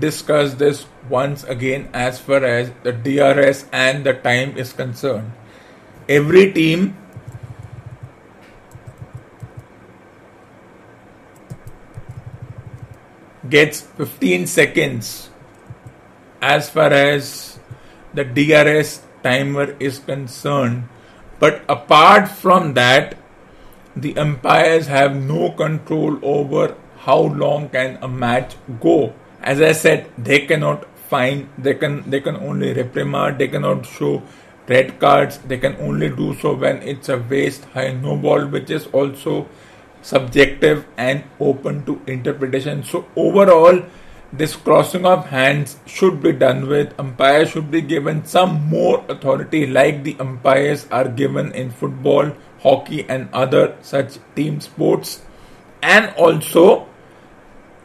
Discuss 0.00 0.54
this 0.54 0.86
once 1.08 1.44
again 1.44 1.88
as 1.92 2.18
far 2.18 2.44
as 2.44 2.72
the 2.82 2.92
DRS 2.92 3.66
and 3.72 4.04
the 4.04 4.14
time 4.14 4.56
is 4.56 4.72
concerned. 4.72 5.32
Every 6.08 6.52
team 6.52 6.96
gets 13.48 13.80
15 13.80 14.46
seconds 14.46 15.30
as 16.40 16.70
far 16.70 16.92
as 16.92 17.58
the 18.14 18.24
DRS 18.24 19.02
timer 19.22 19.76
is 19.78 19.98
concerned. 19.98 20.88
But 21.38 21.62
apart 21.68 22.28
from 22.28 22.74
that, 22.74 23.16
the 23.96 24.16
umpires 24.16 24.86
have 24.86 25.14
no 25.16 25.50
control 25.52 26.18
over 26.22 26.76
how 26.98 27.20
long 27.20 27.68
can 27.70 27.98
a 28.02 28.08
match 28.08 28.56
go. 28.80 29.14
As 29.42 29.60
I 29.60 29.72
said, 29.72 30.10
they 30.18 30.46
cannot 30.46 30.86
fine, 31.08 31.48
they 31.58 31.74
can 31.74 32.08
they 32.10 32.20
can 32.20 32.36
only 32.36 32.72
reprimand, 32.72 33.38
they 33.38 33.48
cannot 33.48 33.86
show 33.86 34.22
red 34.68 34.98
cards, 35.00 35.38
they 35.38 35.58
can 35.58 35.76
only 35.80 36.08
do 36.08 36.34
so 36.34 36.54
when 36.54 36.82
it's 36.82 37.08
a 37.08 37.18
waist 37.18 37.64
high 37.74 37.92
no 37.92 38.16
ball, 38.16 38.46
which 38.46 38.70
is 38.70 38.86
also 38.88 39.48
subjective 40.02 40.86
and 40.96 41.24
open 41.40 41.84
to 41.86 42.00
interpretation. 42.06 42.84
So 42.84 43.06
overall 43.16 43.82
this 44.32 44.54
crossing 44.54 45.04
of 45.04 45.26
hands 45.26 45.78
should 45.86 46.22
be 46.22 46.32
done 46.32 46.68
with. 46.68 46.94
Umpires 47.00 47.50
should 47.50 47.70
be 47.70 47.80
given 47.80 48.24
some 48.24 48.68
more 48.68 49.04
authority, 49.08 49.66
like 49.66 50.04
the 50.04 50.16
umpires 50.20 50.86
are 50.92 51.08
given 51.08 51.50
in 51.52 51.70
football, 51.70 52.32
hockey, 52.60 53.08
and 53.08 53.28
other 53.32 53.76
such 53.82 54.18
team 54.36 54.60
sports. 54.60 55.22
And 55.82 56.14
also, 56.14 56.86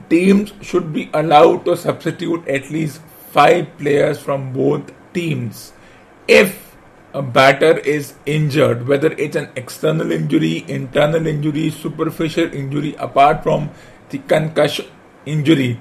teams 0.10 0.54
should 0.62 0.94
be 0.94 1.10
allowed 1.14 1.66
to 1.66 1.76
substitute 1.78 2.48
at 2.48 2.70
least 2.70 3.02
five 3.32 3.78
players 3.78 4.20
from 4.20 4.54
both 4.54 4.92
teams. 5.14 5.74
If 6.28 6.76
a 7.14 7.22
batter 7.22 7.78
is 7.80 8.14
injured, 8.26 8.88
whether 8.88 9.12
it's 9.14 9.36
an 9.36 9.50
external 9.56 10.12
injury, 10.12 10.66
internal 10.68 11.26
injury, 11.28 11.70
superficial 11.70 12.54
injury, 12.54 12.96
apart 12.96 13.44
from 13.44 13.70
the 14.10 14.20
concussion 14.20 14.86
injury, 15.26 15.80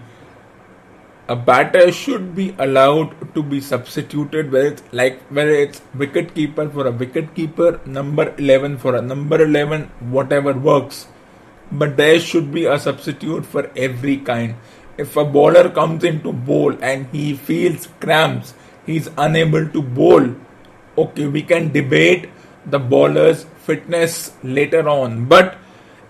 a 1.26 1.34
batter 1.34 1.90
should 1.90 2.34
be 2.34 2.54
allowed 2.58 3.34
to 3.34 3.42
be 3.42 3.58
substituted 3.58 4.52
whether 4.52 4.66
it's 4.66 4.82
like 4.92 5.22
whether 5.36 5.52
it's 5.52 5.80
wicket 5.94 6.34
keeper 6.34 6.68
for 6.68 6.86
a 6.86 6.90
wicket 6.90 7.34
keeper 7.34 7.80
number 7.86 8.34
11 8.36 8.76
for 8.76 8.94
a 8.96 9.00
number 9.00 9.42
11 9.42 9.84
whatever 10.16 10.52
works 10.52 11.06
but 11.70 11.96
there 11.96 12.20
should 12.20 12.52
be 12.52 12.66
a 12.66 12.78
substitute 12.78 13.44
for 13.44 13.70
every 13.76 14.16
kind 14.16 14.54
if 14.96 15.16
a 15.16 15.24
bowler 15.24 15.68
comes 15.70 16.04
in 16.04 16.20
to 16.22 16.32
bowl 16.32 16.76
and 16.80 17.06
he 17.12 17.34
feels 17.34 17.88
cramps 18.00 18.54
he's 18.86 19.08
unable 19.18 19.66
to 19.68 19.82
bowl 19.82 20.34
okay 20.96 21.26
we 21.26 21.42
can 21.42 21.72
debate 21.72 22.28
the 22.66 22.78
bowler's 22.78 23.44
fitness 23.66 24.32
later 24.42 24.88
on 24.88 25.24
but 25.26 25.56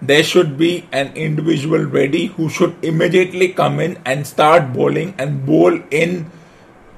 there 0.03 0.23
should 0.23 0.59
be 0.59 0.87
an 0.93 1.17
individual 1.17 1.85
ready 1.85 2.27
who 2.27 2.49
should 2.49 2.75
immediately 2.85 3.49
come 3.49 3.81
in 3.81 3.99
and 4.05 4.27
start 4.27 4.73
bowling 4.73 5.15
and 5.19 5.47
bowl 5.47 5.81
in 5.91 6.31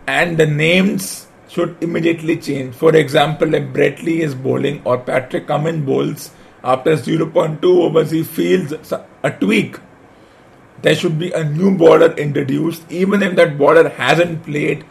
and 0.06 0.38
the 0.38 0.46
names 0.46 1.26
should 1.48 1.76
immediately 1.80 2.36
change. 2.36 2.74
For 2.74 2.94
example, 2.96 3.54
if 3.54 3.72
Brett 3.72 4.02
Lee 4.02 4.22
is 4.22 4.34
bowling 4.34 4.82
or 4.84 4.98
Patrick 4.98 5.46
Cummins 5.46 5.84
bowls 5.84 6.30
after 6.66 6.96
0.2 6.96 7.64
overs, 7.64 8.10
he 8.10 8.22
feels 8.22 8.72
a 9.22 9.30
tweak. 9.30 9.78
There 10.82 10.94
should 10.94 11.18
be 11.18 11.32
a 11.32 11.44
new 11.44 11.76
bowler 11.76 12.12
introduced, 12.14 12.90
even 12.90 13.22
if 13.22 13.36
that 13.36 13.56
bowler 13.56 13.88
hasn't 13.88 14.44
played 14.44 14.84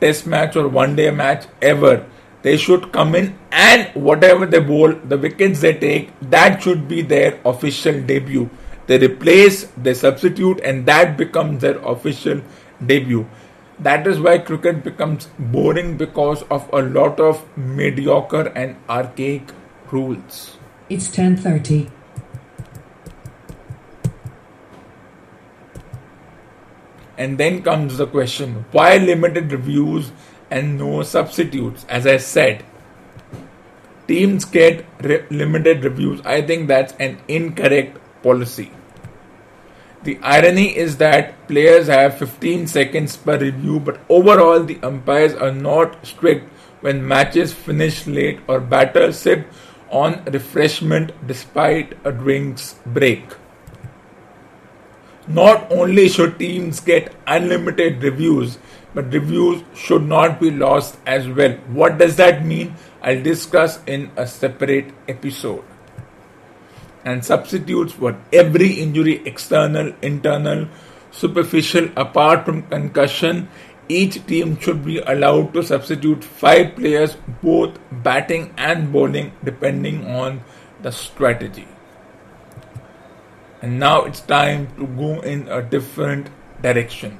test 0.00 0.26
match 0.26 0.56
or 0.56 0.68
one 0.68 0.96
day 0.96 1.10
match 1.10 1.46
ever 1.62 2.04
they 2.44 2.58
should 2.58 2.92
come 2.92 3.14
in 3.14 3.38
and 3.50 3.88
whatever 3.94 4.44
they 4.44 4.60
bowl, 4.60 4.92
the 4.92 5.16
wickets 5.16 5.60
they 5.60 5.72
take, 5.72 6.10
that 6.20 6.62
should 6.62 6.86
be 6.86 7.00
their 7.00 7.40
official 7.42 8.02
debut. 8.02 8.50
They 8.86 8.98
replace, 8.98 9.64
they 9.78 9.94
substitute, 9.94 10.60
and 10.60 10.84
that 10.84 11.16
becomes 11.16 11.62
their 11.62 11.78
official 11.78 12.42
debut. 12.84 13.26
That 13.78 14.06
is 14.06 14.20
why 14.20 14.38
cricket 14.38 14.84
becomes 14.84 15.28
boring 15.38 15.96
because 15.96 16.42
of 16.50 16.68
a 16.70 16.82
lot 16.82 17.18
of 17.18 17.42
mediocre 17.56 18.52
and 18.54 18.76
archaic 18.90 19.50
rules. 19.90 20.58
It's 20.90 21.08
10:30. 21.08 21.90
And 27.16 27.38
then 27.38 27.62
comes 27.62 27.96
the 27.96 28.06
question 28.06 28.64
why 28.72 28.96
limited 28.98 29.50
reviews 29.52 30.12
and 30.50 30.78
no 30.78 31.02
substitutes. 31.02 31.86
As 31.88 32.06
I 32.06 32.18
said, 32.18 32.64
teams 34.06 34.44
get 34.44 34.84
re- 35.00 35.24
limited 35.30 35.84
reviews. 35.84 36.20
I 36.24 36.42
think 36.42 36.68
that's 36.68 36.92
an 36.98 37.18
incorrect 37.28 37.98
policy. 38.22 38.70
The 40.02 40.18
irony 40.22 40.76
is 40.76 40.98
that 40.98 41.48
players 41.48 41.86
have 41.86 42.18
15 42.18 42.66
seconds 42.66 43.16
per 43.16 43.38
review, 43.38 43.80
but 43.80 44.00
overall, 44.10 44.62
the 44.62 44.78
umpires 44.82 45.34
are 45.34 45.52
not 45.52 46.04
strict 46.04 46.50
when 46.82 47.08
matches 47.08 47.54
finish 47.54 48.06
late 48.06 48.40
or 48.46 48.60
batters 48.60 49.18
sip 49.18 49.46
on 50.02 50.22
refreshment 50.24 51.12
despite 51.26 51.96
a 52.04 52.12
drinks 52.12 52.74
break. 52.84 53.24
Not 55.26 55.70
only 55.72 56.08
should 56.08 56.38
teams 56.38 56.80
get 56.80 57.14
unlimited 57.26 58.02
reviews, 58.02 58.58
but 58.92 59.12
reviews 59.12 59.62
should 59.74 60.02
not 60.02 60.40
be 60.40 60.50
lost 60.50 60.98
as 61.06 61.28
well. 61.28 61.52
What 61.80 61.98
does 61.98 62.16
that 62.16 62.44
mean? 62.44 62.74
I'll 63.02 63.22
discuss 63.22 63.78
in 63.86 64.10
a 64.16 64.26
separate 64.26 64.92
episode. 65.08 65.64
And 67.04 67.24
substitutes 67.24 67.92
for 67.92 68.18
every 68.32 68.72
injury, 68.72 69.22
external, 69.26 69.92
internal, 70.02 70.68
superficial, 71.10 71.88
apart 71.96 72.44
from 72.44 72.62
concussion, 72.62 73.48
each 73.88 74.24
team 74.26 74.58
should 74.58 74.84
be 74.84 74.98
allowed 74.98 75.52
to 75.54 75.62
substitute 75.62 76.24
five 76.24 76.74
players, 76.76 77.16
both 77.42 77.78
batting 77.90 78.54
and 78.56 78.92
bowling, 78.92 79.32
depending 79.44 80.06
on 80.06 80.42
the 80.82 80.90
strategy. 80.90 81.68
And 83.62 83.78
now 83.78 84.02
it's 84.02 84.20
time 84.20 84.68
to 84.76 84.86
go 84.86 85.20
in 85.20 85.48
a 85.48 85.62
different 85.62 86.28
direction. 86.62 87.18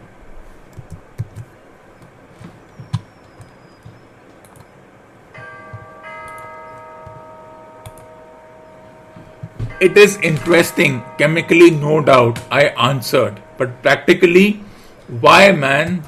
It 9.80 9.98
is 9.98 10.16
interesting, 10.22 11.02
chemically, 11.18 11.70
no 11.70 12.00
doubt, 12.02 12.40
I 12.50 12.68
answered. 12.68 13.42
But 13.58 13.82
practically, 13.82 14.60
why, 15.20 15.52
man? 15.52 16.02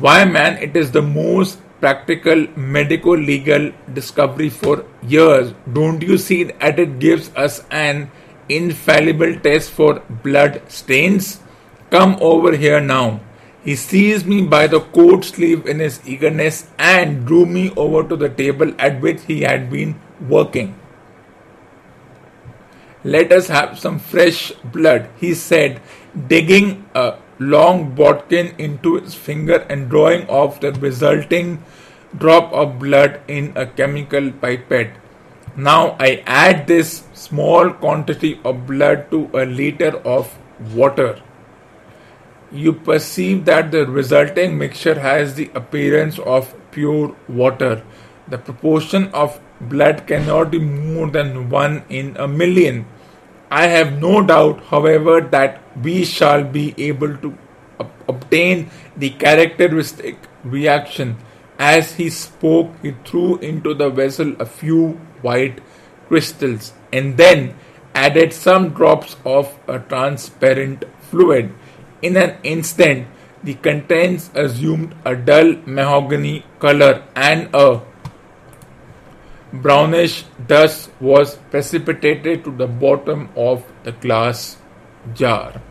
Why, 0.00 0.24
man? 0.24 0.58
It 0.58 0.76
is 0.76 0.92
the 0.92 1.02
most 1.02 1.58
practical 1.80 2.46
medico 2.56 3.16
legal 3.16 3.72
discovery 3.92 4.48
for 4.48 4.84
years. 5.02 5.52
Don't 5.72 6.02
you 6.02 6.18
see 6.18 6.44
that 6.44 6.78
it 6.78 7.00
gives 7.00 7.30
us 7.34 7.64
an 7.70 8.10
infallible 8.48 9.34
test 9.40 9.70
for 9.70 10.00
blood 10.22 10.62
stains? 10.68 11.40
Come 11.90 12.16
over 12.20 12.54
here 12.54 12.80
now. 12.80 13.20
He 13.64 13.74
seized 13.74 14.26
me 14.26 14.42
by 14.42 14.68
the 14.68 14.80
coat 14.80 15.24
sleeve 15.24 15.66
in 15.66 15.80
his 15.80 16.00
eagerness 16.06 16.68
and 16.78 17.26
drew 17.26 17.44
me 17.44 17.72
over 17.76 18.08
to 18.08 18.14
the 18.14 18.28
table 18.28 18.72
at 18.78 19.00
which 19.00 19.22
he 19.22 19.40
had 19.40 19.68
been 19.68 20.00
working. 20.28 20.78
Let 23.02 23.32
us 23.32 23.48
have 23.48 23.78
some 23.80 23.98
fresh 23.98 24.52
blood, 24.72 25.08
he 25.16 25.34
said, 25.34 25.80
digging 26.28 26.84
a 26.94 27.16
long 27.38 27.94
bodkin 27.94 28.54
into 28.58 28.96
his 28.96 29.14
finger 29.14 29.66
and 29.68 29.88
drawing 29.88 30.26
off 30.28 30.60
the 30.60 30.72
resulting 30.72 31.62
drop 32.16 32.52
of 32.52 32.78
blood 32.78 33.20
in 33.28 33.52
a 33.56 33.66
chemical 33.66 34.30
pipette. 34.32 34.96
Now 35.56 35.96
I 36.00 36.22
add 36.26 36.66
this 36.66 37.04
small 37.14 37.70
quantity 37.70 38.40
of 38.44 38.66
blood 38.66 39.10
to 39.10 39.30
a 39.34 39.44
liter 39.44 39.96
of 39.98 40.36
water 40.74 41.22
you 42.50 42.72
perceive 42.72 43.44
that 43.44 43.70
the 43.70 43.86
resulting 43.86 44.56
mixture 44.56 44.98
has 44.98 45.34
the 45.34 45.50
appearance 45.54 46.18
of 46.18 46.54
pure 46.70 47.14
water. 47.28 47.82
The 48.28 48.38
proportion 48.38 49.08
of 49.12 49.40
blood 49.60 50.06
cannot 50.06 50.50
be 50.50 50.58
more 50.58 51.10
than 51.10 51.50
1 51.50 51.84
in 51.88 52.16
a 52.16 52.26
million. 52.26 52.86
I 53.50 53.66
have 53.66 54.00
no 54.00 54.22
doubt, 54.22 54.64
however, 54.64 55.20
that 55.20 55.60
we 55.82 56.04
shall 56.04 56.44
be 56.44 56.74
able 56.78 57.16
to 57.16 57.36
obtain 58.08 58.70
the 58.96 59.10
characteristic 59.10 60.16
reaction 60.44 61.16
As 61.58 61.94
he 61.96 62.08
spoke, 62.08 62.70
he 62.82 62.94
threw 63.04 63.38
into 63.38 63.74
the 63.74 63.90
vessel 63.90 64.34
a 64.38 64.46
few 64.46 64.90
white 65.22 65.60
crystals 66.06 66.72
and 66.92 67.16
then 67.16 67.56
added 67.96 68.32
some 68.32 68.70
drops 68.70 69.16
of 69.24 69.58
a 69.66 69.80
transparent 69.80 70.84
fluid. 71.10 71.52
In 72.00 72.16
an 72.16 72.36
instant, 72.44 73.08
the 73.42 73.54
contents 73.54 74.30
assumed 74.34 74.94
a 75.04 75.16
dull 75.16 75.56
mahogany 75.66 76.44
color 76.60 77.02
and 77.16 77.50
a 77.52 77.82
brownish 79.52 80.24
dust 80.46 80.90
was 81.00 81.36
precipitated 81.50 82.44
to 82.44 82.50
the 82.50 82.66
bottom 82.66 83.28
of 83.36 83.64
the 83.84 83.92
glass 83.92 84.56
jar. 85.14 85.62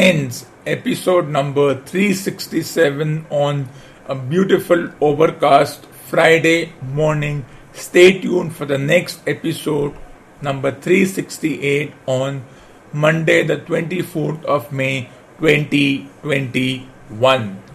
Ends 0.00 0.46
episode 0.64 1.28
number 1.28 1.74
367 1.74 3.26
on 3.28 3.68
a 4.06 4.14
beautiful 4.14 4.88
overcast 4.98 5.84
Friday 6.08 6.72
morning. 6.80 7.44
Stay 7.74 8.18
tuned 8.18 8.56
for 8.56 8.64
the 8.64 8.78
next 8.78 9.20
episode 9.26 9.94
number 10.40 10.70
368 10.70 11.92
on 12.06 12.46
Monday, 12.94 13.44
the 13.44 13.58
24th 13.58 14.42
of 14.44 14.72
May 14.72 15.10
2021. 15.38 17.69